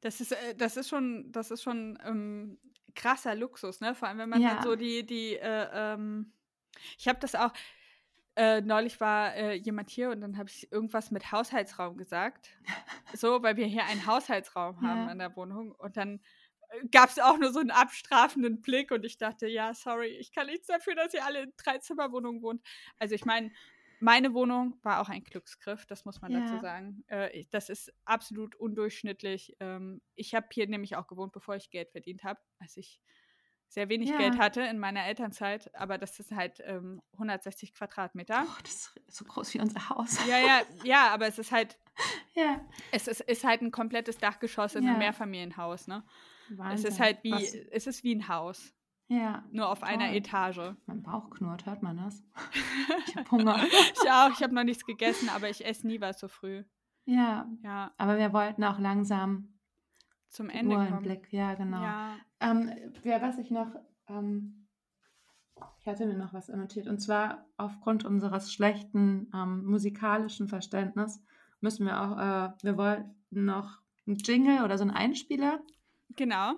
[0.00, 2.58] das ist, äh, das ist schon, das ist schon ähm,
[2.94, 3.94] krasser Luxus, ne?
[3.94, 4.62] Vor allem, wenn man ja.
[4.62, 6.32] so die, die, äh, ähm,
[6.98, 7.52] ich habe das auch,
[8.36, 12.50] äh, neulich war äh, jemand hier und dann habe ich irgendwas mit Haushaltsraum gesagt.
[13.14, 15.12] so, weil wir hier einen Haushaltsraum haben ja.
[15.12, 15.72] in der Wohnung.
[15.72, 16.20] Und dann
[16.90, 20.46] gab es auch nur so einen abstrafenden Blick und ich dachte, ja, sorry, ich kann
[20.46, 22.62] nichts dafür, dass ihr alle in Dreizimmerwohnungen wohnt.
[22.98, 23.50] Also ich meine,
[24.00, 26.40] meine Wohnung war auch ein Glücksgriff, das muss man ja.
[26.40, 27.04] dazu sagen.
[27.06, 29.56] Äh, das ist absolut undurchschnittlich.
[29.60, 33.00] Ähm, ich habe hier nämlich auch gewohnt, bevor ich Geld verdient habe, als ich
[33.68, 34.18] sehr wenig ja.
[34.18, 38.46] Geld hatte in meiner Elternzeit, aber das ist halt ähm, 160 Quadratmeter.
[38.46, 40.18] Oh, das ist so groß wie unser Haus.
[40.28, 41.78] Ja, ja, ja, aber es ist halt,
[42.34, 42.60] ja.
[42.92, 44.90] es ist, ist halt ein komplettes Dachgeschoss in ja.
[44.90, 46.04] einem Mehrfamilienhaus, ne?
[46.50, 46.86] Wahnsinn.
[46.86, 47.54] Es ist halt wie, Was?
[47.54, 48.72] es ist wie ein Haus.
[49.08, 49.44] Ja.
[49.50, 49.88] Nur auf toll.
[49.88, 50.74] einer Etage.
[50.86, 52.22] Mein Bauch knurrt, hört man das?
[53.06, 53.56] Ich habe Hunger.
[53.64, 56.64] ich auch, ich habe noch nichts gegessen, aber ich esse nie was so früh.
[57.04, 57.48] Ja.
[57.62, 57.92] Ja.
[57.98, 59.54] Aber wir wollten auch langsam
[60.28, 61.02] zum Ende kommen.
[61.02, 61.32] Blick.
[61.32, 61.82] Ja, genau.
[61.82, 62.16] Ja.
[62.40, 62.72] Ähm,
[63.04, 63.68] ja, was ich noch,
[64.08, 64.66] ähm,
[65.78, 71.22] ich hatte mir noch was annotiert, und zwar aufgrund unseres schlechten ähm, musikalischen Verständnisses
[71.60, 73.14] müssen wir auch, äh, wir wollten
[73.44, 75.60] noch einen Jingle oder so einen Einspieler
[76.16, 76.54] Genau.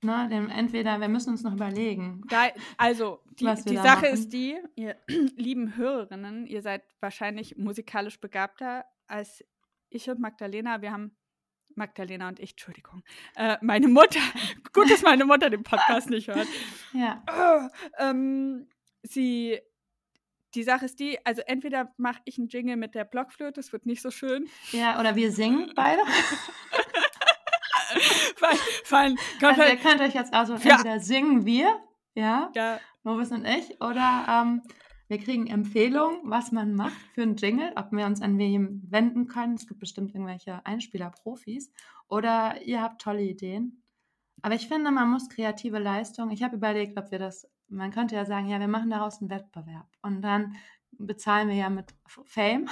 [0.00, 2.22] Na, denn entweder, wir müssen uns noch überlegen.
[2.28, 4.96] Da, also, die, die Sache ist die, ihr
[5.36, 9.44] lieben Hörerinnen, ihr seid wahrscheinlich musikalisch begabter als
[9.90, 10.82] ich und Magdalena.
[10.82, 11.16] Wir haben,
[11.74, 13.02] Magdalena und ich, Entschuldigung,
[13.34, 14.20] äh, meine Mutter,
[14.72, 16.46] gut, dass meine Mutter den Podcast nicht hört.
[16.92, 17.22] Ja.
[17.28, 18.68] Oh, ähm,
[19.02, 19.58] sie,
[20.54, 23.84] die Sache ist die, also entweder mache ich einen Jingle mit der Blockflöte, das wird
[23.84, 24.48] nicht so schön.
[24.70, 26.02] Ja, oder wir singen beide.
[28.84, 30.76] fein, also ihr könnt euch jetzt also ja.
[30.76, 31.76] entweder singen wir,
[32.14, 32.80] ja, ja.
[33.02, 34.62] Moritz und ich, oder ähm,
[35.08, 39.26] wir kriegen Empfehlungen, was man macht für einen Jingle, ob wir uns an wen wenden
[39.26, 39.54] können.
[39.54, 41.72] Es gibt bestimmt irgendwelche Einspieler-Profis.
[42.08, 43.82] Oder ihr habt tolle Ideen.
[44.42, 46.30] Aber ich finde, man muss kreative Leistung.
[46.30, 49.30] Ich habe überlegt, ob wir das, man könnte ja sagen, ja, wir machen daraus einen
[49.30, 49.86] Wettbewerb.
[50.02, 50.56] Und dann
[50.98, 52.68] bezahlen wir ja mit Fame.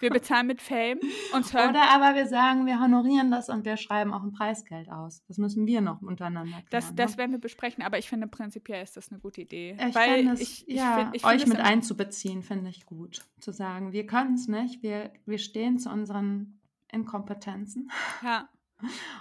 [0.00, 1.00] Wir bezahlen mit Fame.
[1.32, 1.70] Uns hören.
[1.70, 5.22] Oder aber wir sagen, wir honorieren das und wir schreiben auch ein Preisgeld aus.
[5.28, 6.66] Das müssen wir noch untereinander klären.
[6.70, 7.18] Das, das ne?
[7.18, 9.76] werden wir besprechen, aber ich finde prinzipiell ist das eine gute Idee.
[9.88, 13.22] Ich weil das, ich, ich ja, find, ich euch mit einzubeziehen, finde ich gut.
[13.40, 16.60] Zu sagen, wir können es nicht, wir, wir stehen zu unseren
[16.92, 17.90] Inkompetenzen.
[18.22, 18.48] Ja.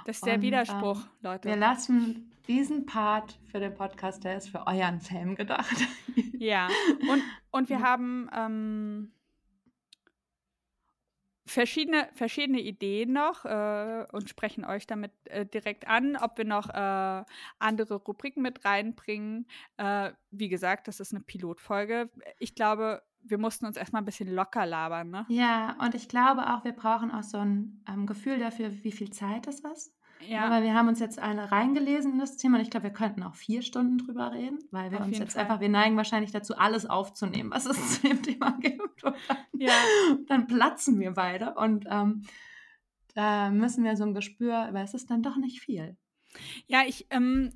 [0.05, 1.49] Das ist der und, Widerspruch, ähm, Leute.
[1.49, 5.77] Wir lassen diesen Part für den Podcast, der ist für euren Fame gedacht.
[6.41, 6.69] Ja,
[7.09, 7.21] und,
[7.51, 9.11] und wir haben ähm,
[11.45, 16.69] verschiedene, verschiedene Ideen noch äh, und sprechen euch damit äh, direkt an, ob wir noch
[16.69, 17.25] äh,
[17.59, 19.47] andere Rubriken mit reinbringen.
[19.75, 22.09] Äh, wie gesagt, das ist eine Pilotfolge.
[22.39, 25.09] Ich glaube, wir mussten uns erstmal ein bisschen locker labern.
[25.09, 25.25] Ne?
[25.27, 29.09] Ja, und ich glaube auch, wir brauchen auch so ein ähm, Gefühl dafür, wie viel
[29.09, 29.93] Zeit das ist.
[30.27, 30.45] Ja.
[30.45, 33.23] Aber wir haben uns jetzt alle reingelesen in das Thema und ich glaube, wir könnten
[33.23, 35.43] auch vier Stunden drüber reden, weil wir Auf uns jetzt Fall.
[35.43, 39.03] einfach, wir neigen wahrscheinlich dazu, alles aufzunehmen, was es zu dem Thema gibt.
[39.03, 39.73] Und dann, ja.
[40.27, 42.23] dann platzen wir beide und ähm,
[43.15, 45.97] da müssen wir so ein Gespür, weil es ist dann doch nicht viel.
[46.67, 47.51] Ja, ich, ähm,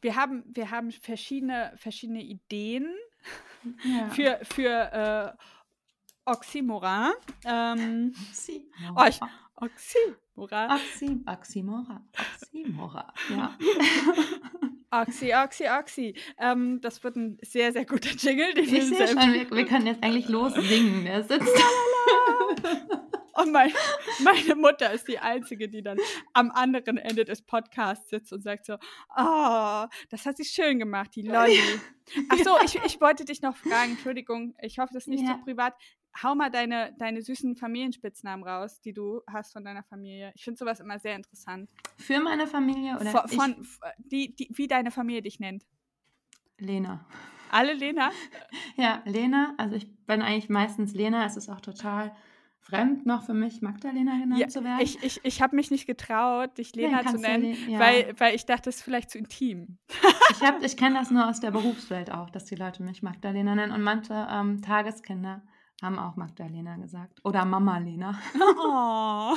[0.00, 2.94] wir haben, wir haben verschiedene, verschiedene Ideen
[3.84, 4.08] ja.
[4.08, 7.12] für, für äh, Oxymoron.
[7.44, 8.96] Ähm, Oxymoron.
[8.96, 9.20] Oh, ich,
[9.56, 9.98] Oxy.
[10.36, 12.02] Oxy, Oxymora.
[12.42, 13.12] Oxymora.
[13.30, 13.56] Ja.
[14.90, 16.14] Oxy, Oxy, Oxy.
[16.38, 18.52] Ähm, das wird ein sehr, sehr guter Jingle.
[18.54, 21.04] Den Ich wir sehe selbst- schon, wir, wir können jetzt eigentlich lossingen.
[21.04, 21.48] Der sitzt
[23.38, 23.70] Und mein,
[24.24, 25.98] meine Mutter ist die Einzige, die dann
[26.32, 28.74] am anderen Ende des Podcasts sitzt und sagt so,
[29.16, 31.58] oh, das hat sie schön gemacht, die Lolli.
[32.30, 35.34] Ach so, ich, ich wollte dich noch fragen, Entschuldigung, ich hoffe, das ist nicht Ja.
[35.38, 35.74] so privat.
[36.22, 40.32] Hau mal deine, deine süßen Familienspitznamen raus, die du hast von deiner Familie.
[40.34, 41.68] Ich finde sowas immer sehr interessant.
[41.96, 43.66] für meine Familie oder Von, von
[43.98, 45.64] die, die, wie deine Familie dich nennt.
[46.58, 47.06] Lena.
[47.50, 48.10] Alle Lena?
[48.76, 49.54] Ja, Lena.
[49.56, 51.24] Also ich bin eigentlich meistens Lena.
[51.24, 52.14] Es ist auch total
[52.60, 54.80] fremd noch für mich, Magdalena genannt Ja, zu werden.
[54.82, 57.78] ich ich, ich habe mich nicht getraut, dich Ja, Lena zu nennen, Le- ja.
[57.78, 59.78] weil, weil ich dachte, das ist vielleicht zu intim.
[60.30, 63.54] Ich, hab- ich kenne das nur aus der Berufswelt auch, dass die Leute mich Magdalena
[63.54, 63.72] nennen.
[63.72, 65.42] Und manche ähm, Tageskinder
[65.82, 67.20] haben auch Magdalena gesagt.
[67.24, 68.18] Oder Mama Lena.
[68.58, 69.34] Oh.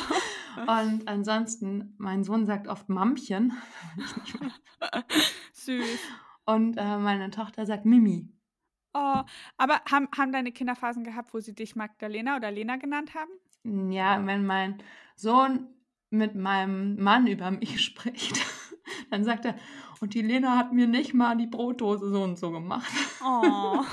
[0.61, 3.53] Und ansonsten, mein Sohn sagt oft Mammchen.
[5.53, 5.99] Süß.
[6.45, 8.33] Und äh, meine Tochter sagt Mimi.
[8.93, 9.21] Oh,
[9.57, 13.91] aber haben, haben deine Kinder Phasen gehabt, wo sie dich Magdalena oder Lena genannt haben?
[13.91, 14.81] Ja, wenn mein
[15.15, 15.67] Sohn
[16.09, 18.41] mit meinem Mann über mich spricht,
[19.11, 19.55] dann sagt er,
[20.01, 22.91] und die Lena hat mir nicht mal die Brotdose so und so gemacht.
[23.23, 23.83] Oh.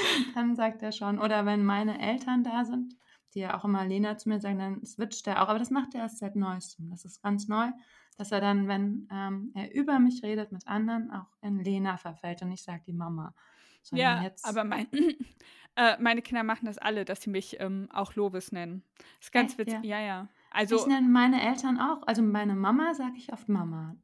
[0.34, 1.18] Dann sagt er schon.
[1.18, 2.94] Oder wenn meine Eltern da sind,
[3.34, 5.48] die ja auch immer Lena zu mir sagen, dann switcht er auch.
[5.48, 6.90] Aber das macht er erst seit neuestem.
[6.90, 7.68] Das ist ganz neu,
[8.16, 12.42] dass er dann, wenn ähm, er über mich redet mit anderen, auch in Lena verfällt
[12.42, 13.34] und ich sage die Mama.
[13.82, 14.86] Sondern ja, jetzt, aber mein,
[15.76, 18.82] äh, meine Kinder machen das alle, dass sie mich ähm, auch Lovis nennen.
[19.20, 19.84] ist ganz Echt, witzig.
[19.84, 20.06] Ja, ja?
[20.06, 20.28] ja.
[20.50, 23.96] ich Also, nenne meine Eltern auch, also meine Mama sage ich oft Mama.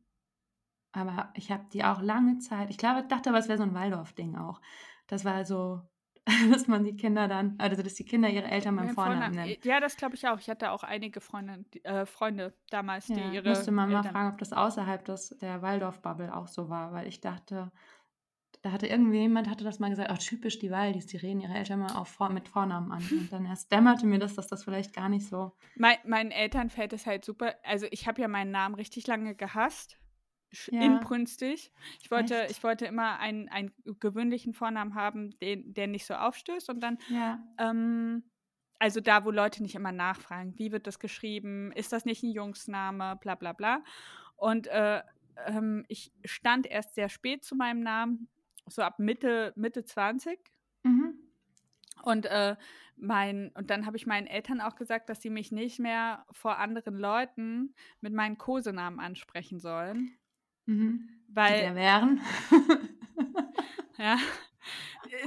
[0.92, 3.74] Aber ich habe die auch lange Zeit, ich glaube, dachte aber, es wäre so ein
[3.74, 4.60] Waldorf-Ding auch.
[5.06, 5.82] Das war so,
[6.50, 9.60] dass man die Kinder dann, also dass die Kinder ihre Eltern beim Vornamen Vorname- nennen.
[9.64, 10.38] ja, das glaube ich auch.
[10.38, 13.48] Ich hatte auch einige Freunde, die, äh, Freunde damals, Ja, die ihre.
[13.50, 17.06] müsste man mal Eltern- fragen, ob das außerhalb des, der Waldorf-Bubble auch so war, weil
[17.06, 17.70] ich dachte,
[18.62, 21.80] da hatte irgendjemand hatte das mal gesagt, oh, typisch die Waldis, die reden ihre Eltern
[21.80, 23.06] mal Vor- mit Vornamen an.
[23.10, 25.52] Und dann erst dämmerte mir das, dass das vielleicht gar nicht so.
[25.76, 27.54] Mein, meinen Eltern fällt es halt super.
[27.64, 29.98] Also ich habe ja meinen Namen richtig lange gehasst.
[30.70, 30.80] Ja.
[30.82, 31.72] Inbrünstig.
[32.02, 32.52] Ich wollte, Echt?
[32.52, 36.70] ich wollte immer einen, einen gewöhnlichen Vornamen haben, den, der nicht so aufstößt.
[36.70, 37.40] Und dann, Ja.
[37.58, 38.24] ähm,
[38.78, 42.30] also da, wo Leute nicht immer nachfragen, wie wird das geschrieben, ist das nicht ein
[42.30, 43.82] Jungsname, bla bla bla.
[44.36, 45.02] Und äh,
[45.46, 48.28] ähm, ich stand erst sehr spät zu meinem Namen,
[48.66, 50.38] so ab Mitte, Mitte 20.
[50.82, 51.18] Mhm.
[52.02, 52.56] Und, äh,
[52.96, 56.58] mein, und dann habe ich meinen Eltern auch gesagt, dass sie mich nicht mehr vor
[56.58, 60.16] anderen Leuten mit meinen Kosenamen ansprechen sollen.
[60.66, 61.08] Mhm.
[61.28, 62.20] Die Weil, der wären.
[63.98, 64.18] ja,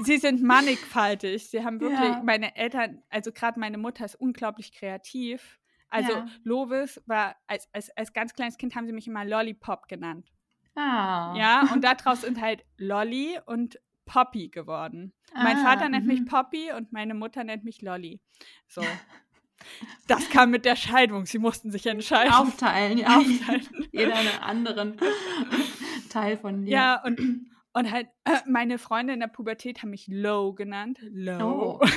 [0.04, 1.50] sie sind mannigfaltig.
[1.50, 2.22] Sie haben wirklich, Ja.
[2.24, 5.60] meine Eltern, also gerade meine Mutter ist unglaublich kreativ.
[5.90, 6.26] Also Ja.
[6.44, 10.32] Lovis war, als, als, als ganz kleines Kind haben sie mich immer Lollipop genannt.
[10.76, 11.34] Ah.
[11.38, 15.14] Ja, und daraus sind halt Lolly und Poppy geworden.
[15.34, 16.26] Mein Ah, Vater nennt mich mhm.
[16.26, 18.22] Poppy und meine Mutter nennt mich Lolly.
[18.68, 18.82] So.
[20.08, 21.26] Das kam mit der Scheidung.
[21.26, 22.34] Sie mussten sich entscheiden.
[22.34, 23.18] Aufteilen, ja.
[23.18, 23.68] Aufteilen.
[23.92, 24.98] Jeder einen anderen
[26.10, 26.72] Teil von dir.
[26.72, 31.00] Ja, und, und halt, äh, meine Freunde in der Pubertät haben mich Low genannt.
[31.02, 31.80] Low.
[31.82, 31.86] Oh.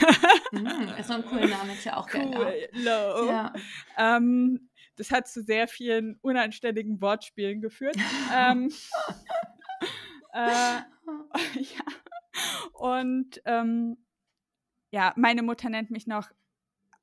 [0.52, 0.66] Mhm,
[0.98, 2.28] ist so ein cooler Name, ist ja auch geil.
[2.34, 2.68] cool.
[2.72, 3.28] Low.
[3.28, 3.52] Ja.
[3.96, 7.94] Ähm, das hat zu sehr vielen unanständigen Wortspielen geführt.
[8.36, 8.68] ähm,
[10.32, 10.84] äh, ja.
[12.72, 13.96] Und ähm,
[14.90, 16.30] ja, meine Mutter nennt mich noch.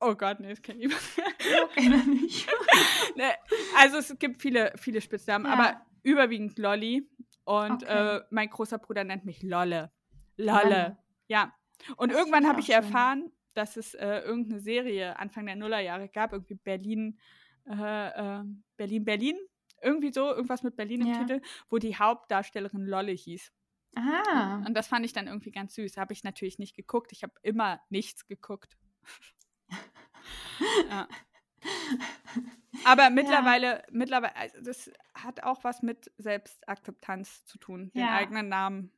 [0.00, 2.48] Oh Gott, nee, das kann ich nicht.
[3.16, 3.32] Nee,
[3.76, 5.52] also es gibt viele, viele Spitznamen, Ja.
[5.52, 7.08] aber überwiegend Lolli.
[7.44, 8.16] Und Okay.
[8.18, 9.90] äh, mein großer Bruder nennt mich Lolle.
[10.36, 10.98] Lolle.
[11.26, 11.52] Ja.
[11.96, 12.74] Und Das irgendwann ich habe ich schön.
[12.76, 17.18] erfahren, dass es äh, irgendeine Serie Anfang der Nullerjahre gab, irgendwie Berlin,
[17.68, 18.44] äh, äh,
[18.76, 19.36] Berlin, Berlin.
[19.82, 21.18] Irgendwie so, irgendwas mit Berlin im Ja.
[21.20, 21.40] Titel,
[21.70, 23.52] wo die Hauptdarstellerin Lolle hieß.
[23.96, 24.62] Ah.
[24.66, 25.96] Und das fand ich dann irgendwie ganz süß.
[25.96, 27.10] Habe ich natürlich nicht geguckt.
[27.12, 28.76] Ich habe immer nichts geguckt.
[30.90, 31.08] ja.
[32.84, 38.14] Aber mittlerweile, mittlerweile, also das hat auch was mit Selbstakzeptanz zu tun, den Ja.
[38.14, 38.92] eigenen Namen.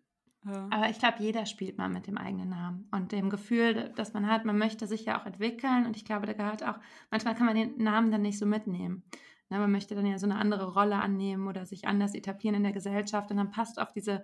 [0.47, 4.13] äh, Aber ich glaube, jeder spielt mal mit dem eigenen Namen und dem Gefühl, das
[4.13, 6.79] man hat, man möchte sich ja auch entwickeln und ich glaube, da gehört auch,
[7.11, 9.03] manchmal kann man den Namen dann nicht so mitnehmen.
[9.49, 12.63] Ne, man möchte dann ja so eine andere Rolle annehmen oder sich anders etablieren in
[12.63, 14.23] der Gesellschaft und dann passt auf diese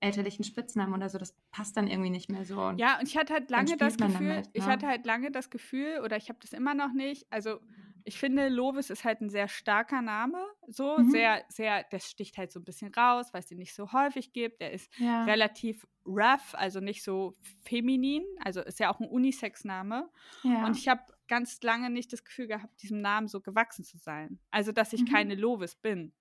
[0.00, 2.60] elterlichen Spitznamen oder so, das passt dann irgendwie nicht mehr so.
[2.60, 4.68] Und Ja, und ich hatte halt lange das Gefühl, damit, ich ne?
[4.68, 7.60] hatte halt lange das Gefühl, oder ich habe das immer noch nicht, also
[8.04, 11.02] ich finde, Lovis ist halt ein sehr starker Name, so Mhm.
[11.02, 14.32] sehr, sehr, das sticht halt so ein bisschen raus, weil es den nicht so häufig
[14.32, 14.62] gibt.
[14.62, 15.18] Der ist ja.
[15.26, 20.08] relativ rough, also nicht so feminin, also ist ja auch ein Unisex-Name.
[20.42, 20.64] ja.
[20.64, 24.40] Und ich habe ganz lange nicht das Gefühl gehabt, diesem Namen so gewachsen zu sein.
[24.50, 25.04] Also, dass ich Mhm.
[25.04, 26.14] keine Lovis bin.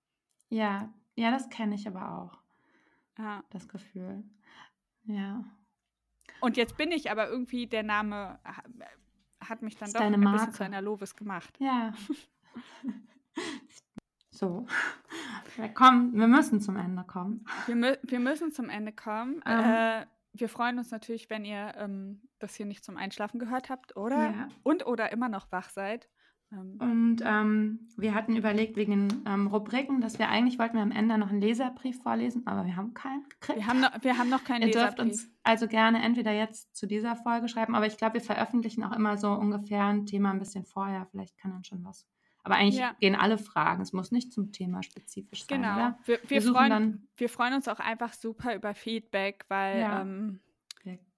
[0.49, 2.43] Ja, Ja, das kenne ich aber auch,
[3.17, 3.43] Ja.
[3.49, 4.23] das Gefühl.
[5.05, 5.43] Ja.
[6.41, 8.63] Und jetzt bin ich aber irgendwie, der Name ha-
[9.43, 10.51] hat mich dann Ist doch ein bisschen Marke.
[10.51, 11.55] zu einer Lovis gemacht.
[11.59, 11.93] Ja.
[14.31, 14.65] so.
[15.55, 17.45] Wir, kommen, wir müssen zum Ende kommen.
[17.65, 19.41] Wir, mü wir müssen zum Ende kommen.
[19.45, 20.03] Ähm.
[20.03, 23.97] Äh, wir freuen uns natürlich, wenn ihr ähm, das hier nicht zum Einschlafen gehört habt,
[23.97, 24.29] oder?
[24.29, 24.47] Ja.
[24.61, 26.07] Und oder immer noch wach seid.
[26.51, 30.81] Ähm, Und ähm, wir hatten überlegt wegen den ähm, Rubriken, dass wir eigentlich wollten wir
[30.83, 33.59] am Ende noch einen Leserbrief vorlesen, aber wir haben keinen gekriegt.
[33.59, 35.11] wir, haben noch, wir haben noch keinen Ihr dürft Leserbrief.
[35.13, 38.93] uns also gerne entweder jetzt zu dieser Folge schreiben, aber ich glaube, wir veröffentlichen auch
[38.95, 41.05] immer so ungefähr ein Thema ein bisschen vorher.
[41.11, 42.07] Vielleicht kann dann schon was.
[42.43, 42.95] Aber eigentlich Ja.
[43.01, 43.81] gehen alle Fragen.
[43.81, 45.73] Es muss nicht zum Thema spezifisch sein, Genau.
[45.73, 45.99] oder?
[46.05, 50.01] Wir, wir, Wir freuen, wir freuen uns auch einfach super über Feedback, weil Ja.
[50.01, 50.39] ähm,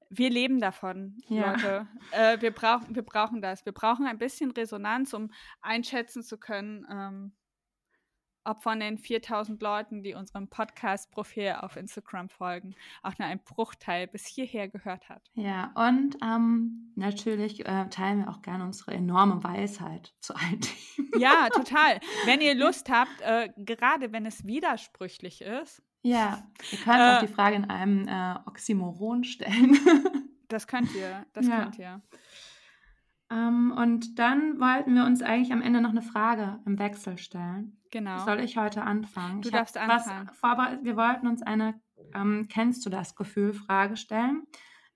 [0.09, 1.51] Wir- leben davon, Ja.
[1.51, 1.87] Leute.
[2.11, 3.65] Äh, wir, brauchen, wir brauchen das.
[3.65, 5.31] Wir brauchen ein bisschen Resonanz, um
[5.61, 7.31] einschätzen zu können, ähm,
[8.45, 14.07] ob von den 4000 Leuten, die unserem Podcast-Profil auf Instagram folgen, auch nur ein Bruchteil
[14.07, 15.29] bis hierher gehört hat.
[15.33, 21.11] Ja, und ähm, natürlich äh, teilen wir auch gerne unsere enorme Weisheit zu allen Themen.
[21.19, 21.99] Ja, total.
[22.25, 27.19] Wenn ihr Lust habt, äh, gerade wenn es widersprüchlich ist, Ja, ihr könnt Äh, auch
[27.19, 29.77] die Frage in einem äh, Oxymoron stellen.
[30.47, 31.25] das könnt ihr.
[31.33, 31.63] Das Ja.
[31.63, 32.01] könnt ihr.
[33.31, 37.77] ähm, und dann wollten wir uns eigentlich am Ende noch eine Frage im Wechsel stellen.
[37.91, 38.23] Genau.
[38.25, 39.41] Soll ich heute anfangen?
[39.41, 40.29] Du Ich darfst anfangen.
[40.83, 41.79] Wir wollten uns eine
[42.13, 44.43] ähm, Kennst du das Gefühl Frage stellen.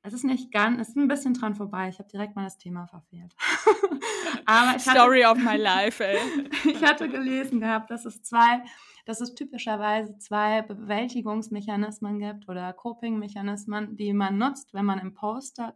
[0.06, 1.88] Es ist nicht ganz, es ist ein bisschen dran vorbei.
[1.90, 3.34] Ich habe direkt mal das Thema verfehlt.
[4.46, 6.18] Aber ich hatte, Story of my life, ey.
[6.66, 8.64] ich hatte gelesen gehabt, dass es zwei,
[9.06, 15.60] dass es typischerweise zwei Bewältigungsmechanismen gibt oder Coping-Mechanismen, die man nutzt, wenn man im Post
[15.60, 15.76] hat.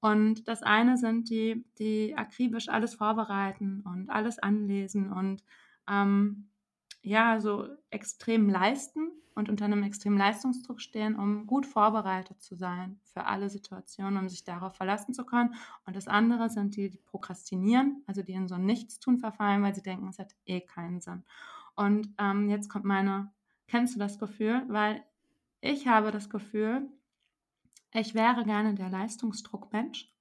[0.00, 5.44] Und das eine sind die, die akribisch alles vorbereiten und alles anlesen und
[5.88, 6.48] ähm,
[7.02, 13.00] ja, so extrem leisten und unter einem extremen Leistungsdruck stehen, um gut vorbereitet zu sein
[13.04, 15.54] für alle Situationen, um sich darauf verlassen zu können.
[15.86, 19.74] Und das andere sind die, die prokrastinieren, also die in so ein Nichtstun verfallen, weil
[19.74, 21.24] sie denken, es hat eh keinen Sinn.
[21.80, 23.32] Und ähm, jetzt kommt meine,
[23.66, 24.64] kennst du das Gefühl?
[24.68, 25.02] Weil
[25.62, 26.86] ich habe das Gefühl,
[27.94, 30.12] ich wäre gerne der Leistungsdruckmensch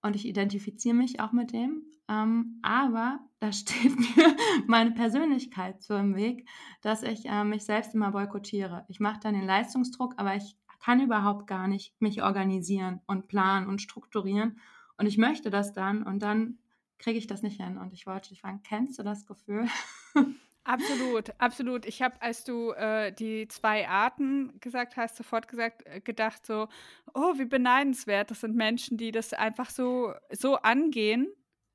[0.00, 1.82] und ich identifiziere mich auch mit dem.
[2.08, 4.34] Ähm, aber da steht mir
[4.66, 6.48] meine Persönlichkeit so im Weg,
[6.80, 8.86] dass ich äh, mich selbst immer boykottiere.
[8.88, 13.66] Ich mache dann den Leistungsdruck, aber ich kann überhaupt gar nicht mich organisieren und planen
[13.66, 14.58] und strukturieren.
[14.96, 16.60] Und ich möchte das dann und dann
[16.98, 17.76] kriege ich das nicht hin.
[17.76, 19.68] Und ich wollte dich fragen, kennst du das Gefühl?
[20.64, 21.84] Absolut, absolut.
[21.86, 26.68] Ich habe, als du äh, die zwei Arten gesagt hast, sofort gesagt, äh, gedacht so,
[27.14, 28.30] oh, wie beneidenswert.
[28.30, 31.28] Das sind Menschen, die das einfach so, so angehen.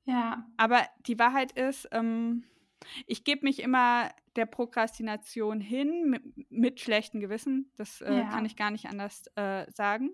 [0.06, 2.44] Ja, Aber die Wahrheit ist, ähm,
[3.06, 7.70] ich gebe mich immer der Prokrastination hin mit, mit schlechtem Gewissen.
[7.76, 8.28] Das äh, Ja.
[8.30, 10.10] kann ich gar nicht anders äh, sagen.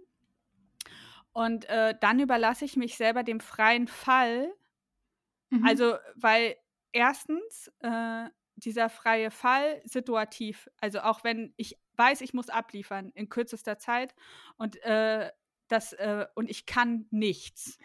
[1.33, 4.53] Und äh, dann überlasse ich mich selber dem freien Fall.
[5.51, 5.65] Mhm.
[5.67, 6.57] Also, weil
[6.93, 13.29] erstens äh, dieser freie Fall situativ, also auch wenn ich weiß, ich muss abliefern in
[13.29, 14.15] kürzester Zeit
[14.57, 15.31] und äh,
[15.69, 17.79] das äh, und ich kann nichts,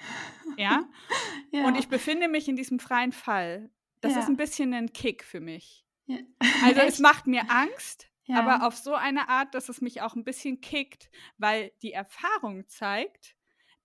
[0.58, 0.88] ja?
[1.52, 1.66] ja.
[1.66, 3.72] Und ich befinde mich in diesem freien Fall.
[4.02, 4.20] Das Ja.
[4.20, 5.86] ist ein bisschen ein Kick für mich.
[6.08, 6.18] ja.
[6.64, 10.24] Also es macht mir Angst, aber auf so eine Art, dass es mich auch ein
[10.24, 13.36] bisschen kickt, weil die Erfahrung zeigt,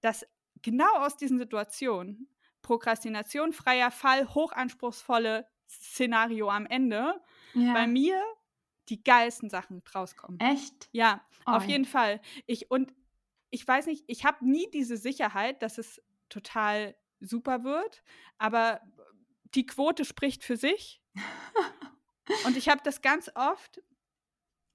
[0.01, 0.27] dass
[0.63, 2.29] genau aus diesen Situationen
[2.63, 7.21] Prokrastination, freier Fall, hochanspruchsvolle Szenario am Ende,
[7.55, 7.73] ja.
[7.73, 8.23] bei mir
[8.89, 10.39] die geilsten Sachen rauskommen.
[10.41, 10.89] Echt?
[10.93, 11.73] Ja, auf Oi.
[11.73, 12.21] jeden Fall.
[12.47, 12.95] Ich und
[13.51, 18.03] ich weiß nicht, ich habe nie diese Sicherheit, dass es total super wird,
[18.39, 18.81] aber
[19.55, 21.01] die Quote spricht für sich.
[22.47, 23.83] und ich habe das ganz oft,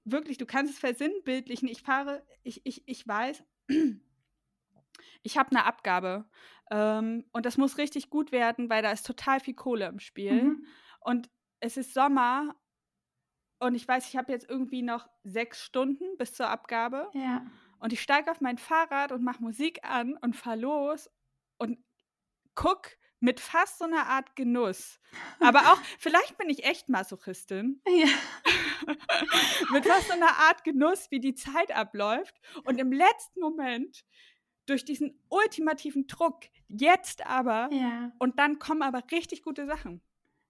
[0.04, 1.68] wirklich, du kannst es versinnbildlichen.
[1.68, 3.44] Ich fahre, ich, ich, ich weiß,
[5.22, 6.28] ich habe eine Abgabe
[6.70, 10.42] ähm, und das muss richtig gut werden, weil da ist total viel Kohle im Spiel.
[10.42, 10.66] Mhm.
[11.04, 11.30] Und
[11.60, 12.54] es ist Sommer
[13.60, 17.10] und ich weiß, ich habe jetzt irgendwie noch sechs Stunden bis zur Abgabe.
[17.14, 17.46] Ja.
[17.78, 21.10] Und ich steige auf mein Fahrrad und mache Musik an und fahre los
[21.58, 21.78] und
[22.54, 22.88] guck
[23.20, 24.98] mit fast so einer Art Genuss.
[25.38, 28.08] Aber auch, vielleicht bin ich echt Masochistin, Ja.
[29.72, 32.34] mit fast so einer Art Genuss, wie die Zeit abläuft.
[32.64, 34.04] Und im letzten Moment,
[34.66, 38.12] durch diesen ultimativen Druck, jetzt aber, Ja.
[38.18, 40.02] und dann kommen aber richtig gute Sachen.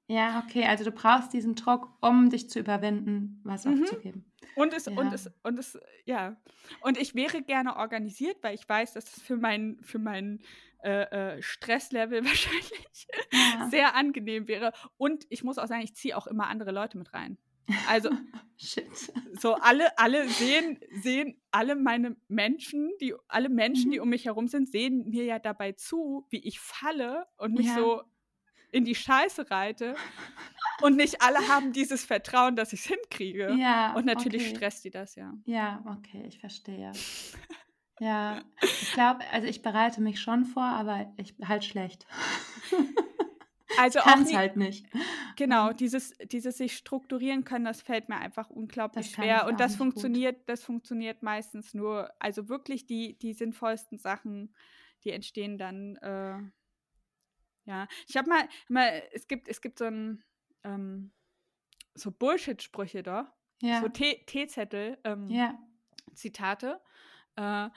[0.09, 3.67] Ja, okay, also du brauchst diesen Druck, um dich zu überwinden, was Mhm.
[3.67, 4.33] aufzugeben.
[4.55, 4.95] Und es, Ja.
[4.97, 6.37] und es, und es, ja.
[6.81, 10.41] Und ich wäre gerne organisiert, weil ich weiß, dass es für mein, für mein
[10.85, 13.71] äh, äh, Stresslevel wahrscheinlich Ja.
[13.71, 14.73] sehr angenehm wäre.
[14.99, 17.39] Und ich muss auch sagen, ich ziehe auch immer andere Leute mit rein.
[17.85, 18.11] Also,
[18.57, 19.13] Shit.
[19.33, 24.01] so alle, alle sehen, sehen alle meine Menschen, die, alle Menschen, die Mhm.
[24.01, 27.73] um mich herum sind, sehen mir ja dabei zu, wie ich falle und mich Ja.
[27.73, 28.03] so
[28.73, 29.95] in die Scheiße reite.
[30.81, 33.55] Und nicht alle haben dieses Vertrauen, dass ich es hinkriege.
[33.57, 34.57] Ja, Und natürlich okay.
[34.57, 35.33] stresst die das ja.
[35.45, 36.91] Ja, okay, ich verstehe.
[38.01, 42.07] Ja, ich glaube, also ich bereite mich schon vor, aber ich halt schlecht.
[43.79, 44.87] Also auch Kann es nie, halt nicht.
[45.37, 49.43] genau, dieses, dieses sich strukturieren können, das fällt mir einfach unglaublich schwer.
[49.45, 49.87] ich Und das nicht gut.
[49.87, 54.55] funktioniert, das funktioniert meistens nur, also wirklich die, die sinnvollsten Sachen,
[55.05, 56.39] die entstehen dann, äh,
[57.65, 57.87] ja.
[58.09, 60.23] Ich habe mal, mal, es gibt, es gibt so ein,
[60.65, 61.13] ähm,
[61.95, 65.59] so Bullshit-Sprüche da, so Ja, Tee- Teezettel, ähm, ja.
[66.15, 66.81] Zitate.
[67.37, 67.69] Äh,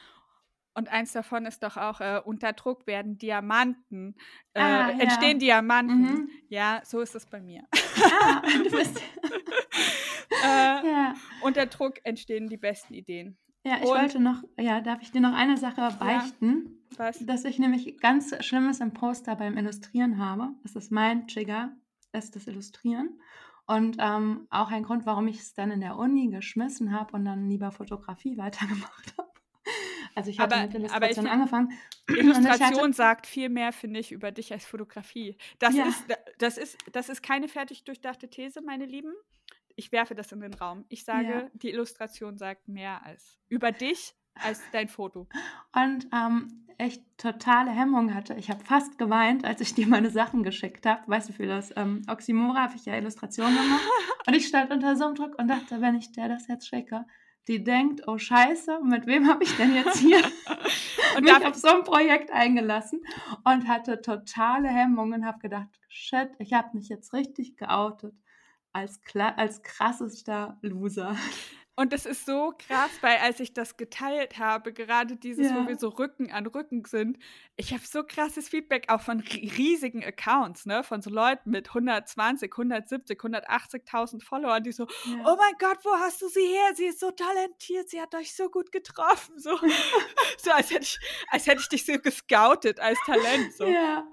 [0.77, 4.15] und eins davon ist doch auch, äh, unter Druck werden Diamanten,
[4.53, 5.59] äh, Ah, entstehen ja.
[5.59, 6.01] Diamanten.
[6.01, 6.29] Mhm.
[6.49, 7.63] Ja, so ist es bei mir.
[7.71, 9.01] Ah, du bist.
[10.43, 10.45] äh,
[10.89, 11.13] Ja.
[11.41, 13.37] unter Druck entstehen die besten Ideen.
[13.63, 16.84] Ja, ich Und- wollte noch, ja, darf ich dir noch eine Sache beichten?
[16.97, 17.19] Was?
[17.25, 20.49] Dass ich nämlich ganz Schlimmes im Poster beim Illustrieren habe.
[20.63, 21.75] Das ist mein Trigger,
[22.13, 23.19] ist das Illustrieren.
[23.67, 27.25] Und ähm, auch ein Grund, warum ich es dann in der Uni geschmissen habe und
[27.25, 29.29] dann lieber Fotografie weitergemacht habe.
[30.13, 31.71] Also ich Aber- mit aber ich Illustration angefangen.
[32.07, 35.37] Ich hatte- Illustration sagt viel mehr, finde ich, über dich als Fotografie.
[35.57, 35.87] Das, Ja.
[35.87, 36.05] ist,
[36.37, 39.11] das, ist, das ist keine fertig durchdachte These, meine Lieben.
[39.75, 40.85] Ich werfe das in den Raum.
[40.87, 41.49] Ich sage, Ja.
[41.53, 44.13] die Illustration sagt mehr als über dich
[44.43, 45.27] als dein Foto.
[45.73, 48.33] und ähm, echt totale Hemmung hatte.
[48.35, 51.01] Ich habe fast geweint, als ich dir meine Sachen geschickt habe.
[51.07, 53.87] Weißt du, für das ähm, Oxymora habe ich ja Illustrationen gemacht.
[54.27, 57.05] Und ich stand unter so einem Druck und dachte, wenn ich der das jetzt schicke,
[57.47, 60.19] die denkt, oh Scheiße, mit wem habe ich denn jetzt hier
[61.15, 63.01] Und mich auf so ein Projekt eingelassen
[63.43, 68.13] und hatte totale Hemmungen und habe gedacht, shit, ich habe mich jetzt richtig geoutet
[68.73, 71.15] als, als krassester Loser.
[71.77, 75.61] Und das ist so krass, weil als ich das geteilt habe, gerade dieses, Ja.
[75.63, 77.17] wo wir so Rücken an Rücken sind,
[77.57, 81.73] ich habe so krasses Feedback auch von ri- riesigen Accounts, ne, von so Leuten mit
[81.73, 85.23] 120, 170, 180.000 Followern, die so, Ja.
[85.25, 86.73] oh mein Gott, wo hast du sie her?
[86.75, 89.57] Sie ist so talentiert, sie hat euch so gut getroffen, so,
[90.37, 90.97] so als hätte ich,
[91.29, 93.65] als hätte ich dich so gescoutet als Talent, so.
[93.65, 94.07] ja.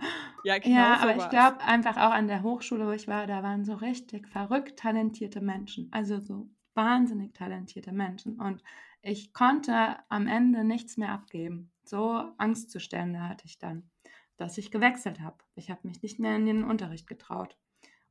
[0.45, 3.45] Ja, genau Ja, aber ich glaube einfach auch an der Hochschule, wo ich war, da
[3.45, 5.89] waren so richtig verrückt talentierte Menschen.
[5.93, 8.41] Also so wahnsinnig talentierte Menschen.
[8.41, 8.63] Und
[9.03, 11.71] ich konnte am Ende nichts mehr abgeben.
[11.85, 13.91] So Angstzustände hatte ich dann,
[14.37, 15.39] dass ich gewechselt habe.
[15.55, 17.57] Ich habe mich nicht mehr in den Unterricht getraut.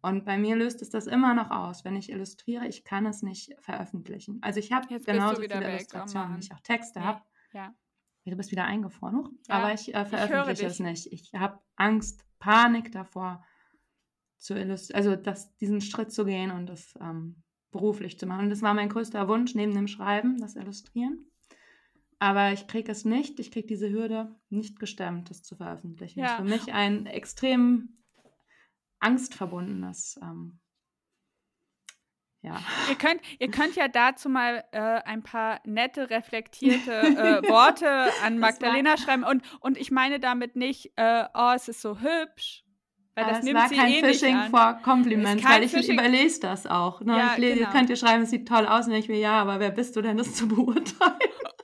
[0.02, 1.86] Und bei mir löst es das immer noch aus.
[1.86, 4.40] Wenn ich illustriere, ich kann es nicht veröffentlichen.
[4.42, 7.06] Also ich habe genauso viele weg, Illustrationen, wie ich auch Texte Nee.
[7.06, 7.22] habe.
[7.54, 7.76] Ja.
[8.26, 9.40] Du bist wieder eingefroren.
[9.48, 10.86] Ja, aber ich äh, veröffentliche es dich.
[10.86, 11.12] nicht.
[11.12, 13.44] Ich habe Angst, Panik davor,
[14.38, 18.46] zu also das, diesen Schritt zu gehen und das ähm, beruflich zu machen.
[18.46, 21.26] Und das war mein größter Wunsch neben dem Schreiben, das Illustrieren.
[22.20, 26.20] Aber ich kriege es nicht, ich kriege diese Hürde nicht gestemmt, das zu veröffentlichen.
[26.22, 26.36] Das Ja.
[26.36, 27.98] ist für mich ein extrem
[29.00, 30.60] angstverbundenes, ähm,
[32.44, 32.60] ja.
[32.90, 37.88] Ihr könnt, ihr könnt ja dazu mal äh, ein paar nette, reflektierte äh, Worte
[38.24, 39.24] an Das Magdalena schreiben.
[39.24, 42.64] Und, und ich meine damit nicht, äh, oh, es ist so hübsch.
[43.14, 44.02] Weil Aber das nimmt war sie kein eh
[44.84, 47.02] Compliments, Ist kein weil ich Phishing- überlese das auch.
[47.02, 47.18] Ne?
[47.18, 47.72] Ja, ich lese, genau.
[47.72, 50.02] könnt ihr schreiben, es sieht toll aus und ich mir, ja, aber wer bist du
[50.02, 51.20] denn, das zu beurteilen?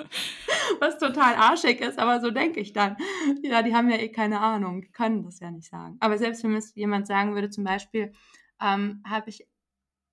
[0.79, 2.97] Was total arschig ist, aber so denke ich dann.
[3.41, 5.97] Ja, die haben ja eh keine Ahnung, die können das ja nicht sagen.
[6.01, 8.11] Aber selbst wenn mir es jemand sagen würde, zum Beispiel,
[8.61, 9.47] ähm, habe ich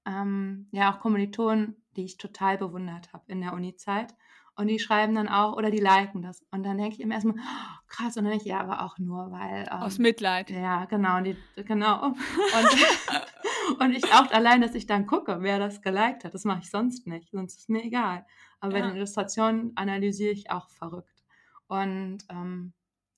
[0.06, 4.14] ähm, ja auch Kommilitonen, die ich total bewundert habe in der Uni-Zeit.
[4.56, 6.44] Und die schreiben dann auch, oder die liken das.
[6.52, 8.98] Und dann denke ich immer erstmal, oh, krass, und dann denke ich, ja, aber auch
[8.98, 9.62] nur, weil.
[9.70, 10.48] Ähm, Aus Mitleid.
[10.50, 12.06] ja, genau, die, genau.
[12.14, 16.60] Und, und ich auch allein, dass ich dann gucke, wer das geliked hat, das mache
[16.60, 18.26] ich sonst nicht, sonst ist mir egal.
[18.60, 18.86] Aber bei Ja.
[18.88, 21.24] den Illustrationen analysiere ich auch verrückt.
[21.66, 22.74] Und ähm,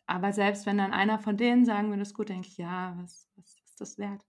[0.06, 2.94] aber selbst wenn dann einer von denen sagen würde, das ist gut, denke ich, ja,
[2.96, 4.24] was, was ist das wert?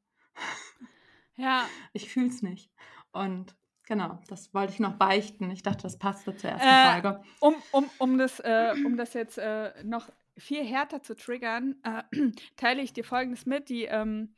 [1.36, 2.72] Ja, Ich fühle es nicht.
[3.12, 3.55] Und
[3.88, 5.49] genau, das wollte ich noch beichten.
[5.51, 7.21] Ich dachte, das passte zur ersten Äh, Folge.
[7.39, 12.03] um, um, um, das, äh, um das jetzt äh, noch viel härter zu triggern, äh,
[12.57, 13.69] teile ich dir Folgendes mit.
[13.69, 14.33] Die ähm,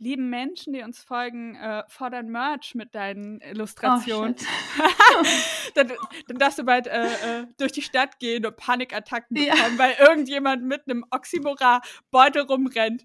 [0.00, 4.36] lieben Menschen, die uns folgen, äh, fordern Merch mit deinen Illustrationen.
[4.38, 4.46] shit.
[5.74, 5.92] dann,
[6.28, 9.54] dann darfst du bald äh, durch die Stadt gehen und Panikattacken Ja.
[9.54, 13.04] bekommen, weil irgendjemand mit einem Oxymora-Beutel rumrennt.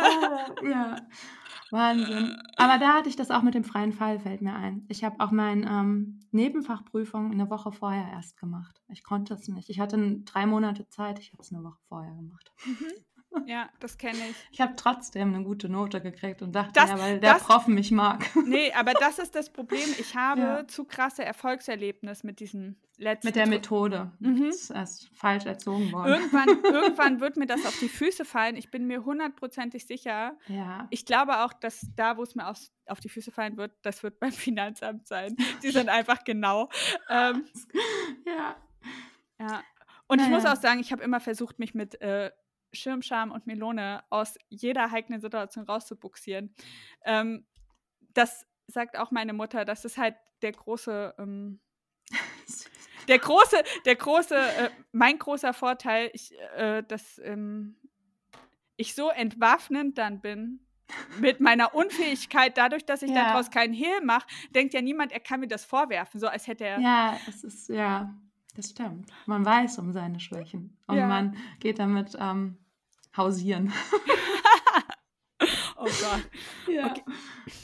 [0.00, 0.96] Ah, ja,
[1.70, 2.36] Wahnsinn.
[2.56, 4.84] Aber da hatte ich das auch mit dem freien Fall, fällt mir ein.
[4.88, 8.80] Ich habe auch meine ähm, Nebenfachprüfung eine Woche vorher erst gemacht.
[8.88, 9.70] Ich konnte es nicht.
[9.70, 12.52] Ich hatte drei Monate Zeit, ich habe es eine Woche vorher gemacht.
[13.46, 14.36] Ja, das kenne ich.
[14.50, 17.66] Ich habe trotzdem eine gute Note gekriegt und dachte, Das- ja, weil der das- Prof
[17.68, 18.26] mich mag.
[18.46, 19.88] Nee, aber das ist das Problem.
[19.98, 20.66] Ich habe Ja.
[20.68, 24.10] zu krasse Erfolgserlebnis mit diesem letzten Mit der Methode.
[24.18, 24.46] Mhm.
[24.68, 26.12] Das ist falsch erzogen worden.
[26.12, 28.56] Irgendwann, irgendwann wird mir das auf die Füße fallen.
[28.56, 30.36] Ich bin mir hundertprozentig sicher.
[30.48, 30.86] Ja.
[30.90, 34.02] Ich glaube auch, dass da, wo es mir aufs, auf die Füße fallen wird, das
[34.02, 35.36] wird beim Finanzamt sein.
[35.62, 36.68] Die sind einfach genau.
[37.08, 37.44] Ähm,
[38.26, 38.56] ja.
[39.38, 39.62] ja.
[40.08, 40.56] Und ich muss Naja.
[40.56, 42.30] auch sagen, ich habe immer versucht, mich mit äh,
[42.72, 46.54] Schirmscham und Melone aus jeder heiklen Situation rauszubuxieren.
[47.04, 47.46] Ähm,
[48.14, 49.64] das sagt auch meine Mutter.
[49.64, 51.14] Das ist halt der große.
[51.18, 51.60] Ähm,
[53.08, 57.76] der große, der große, äh, mein großer Vorteil, ich, äh, dass ähm,
[58.76, 60.66] ich so entwaffnend dann bin
[61.18, 63.24] mit meiner Unfähigkeit, dadurch, dass ich Ja.
[63.24, 66.64] daraus keinen Hehl mache, denkt ja niemand, er kann mir das vorwerfen, so als hätte
[66.64, 66.80] er.
[66.80, 68.14] Ja, es ist, ja,
[68.52, 69.10] das stimmt.
[69.26, 71.06] Man weiß um seine Schwächen und Ja.
[71.06, 72.58] man geht damit ähm,
[73.16, 73.72] hausieren.
[75.82, 76.28] Oh Gott.
[76.68, 76.92] Ja.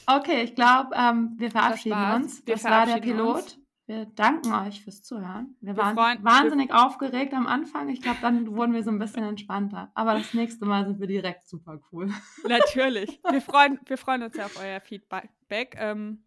[0.07, 2.23] Okay, ich glaube, ähm, wir verabschieden war's.
[2.23, 2.47] uns.
[2.47, 3.37] Wir das war der verabschieden Pilot.
[3.37, 3.59] uns.
[3.89, 5.55] Wir danken euch fürs Zuhören.
[5.61, 7.89] Wir Wir waren freuen- wahnsinnig aufgeregt am Anfang.
[7.91, 9.91] Ich glaube, dann wurden wir so ein bisschen entspannter.
[9.95, 12.11] Aber das nächste Mal sind wir direkt super cool.
[12.49, 13.21] Natürlich.
[13.31, 15.77] Wir freuen, wir freuen uns ja auf euer Feedback.
[15.77, 16.25] Ähm,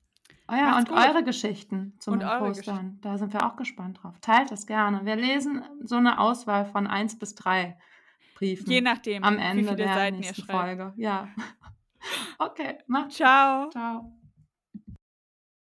[0.51, 0.97] Oh ja, und gut.
[0.97, 2.97] eure Geschichten zu Und Postern.
[3.01, 4.15] Da sind wir auch gespannt drauf.
[4.21, 5.05] Teilt das gerne.
[5.05, 7.77] Wir lesen so eine Auswahl von eins bis drei
[8.35, 10.59] Briefen je nachdem, am wie Ende viele der Seiten ihr nächsten schreibt.
[10.59, 10.93] Folge.
[10.97, 11.27] Ja.
[12.37, 13.17] Okay, macht's.
[13.17, 13.69] Ciao.
[13.71, 14.18] Ciao.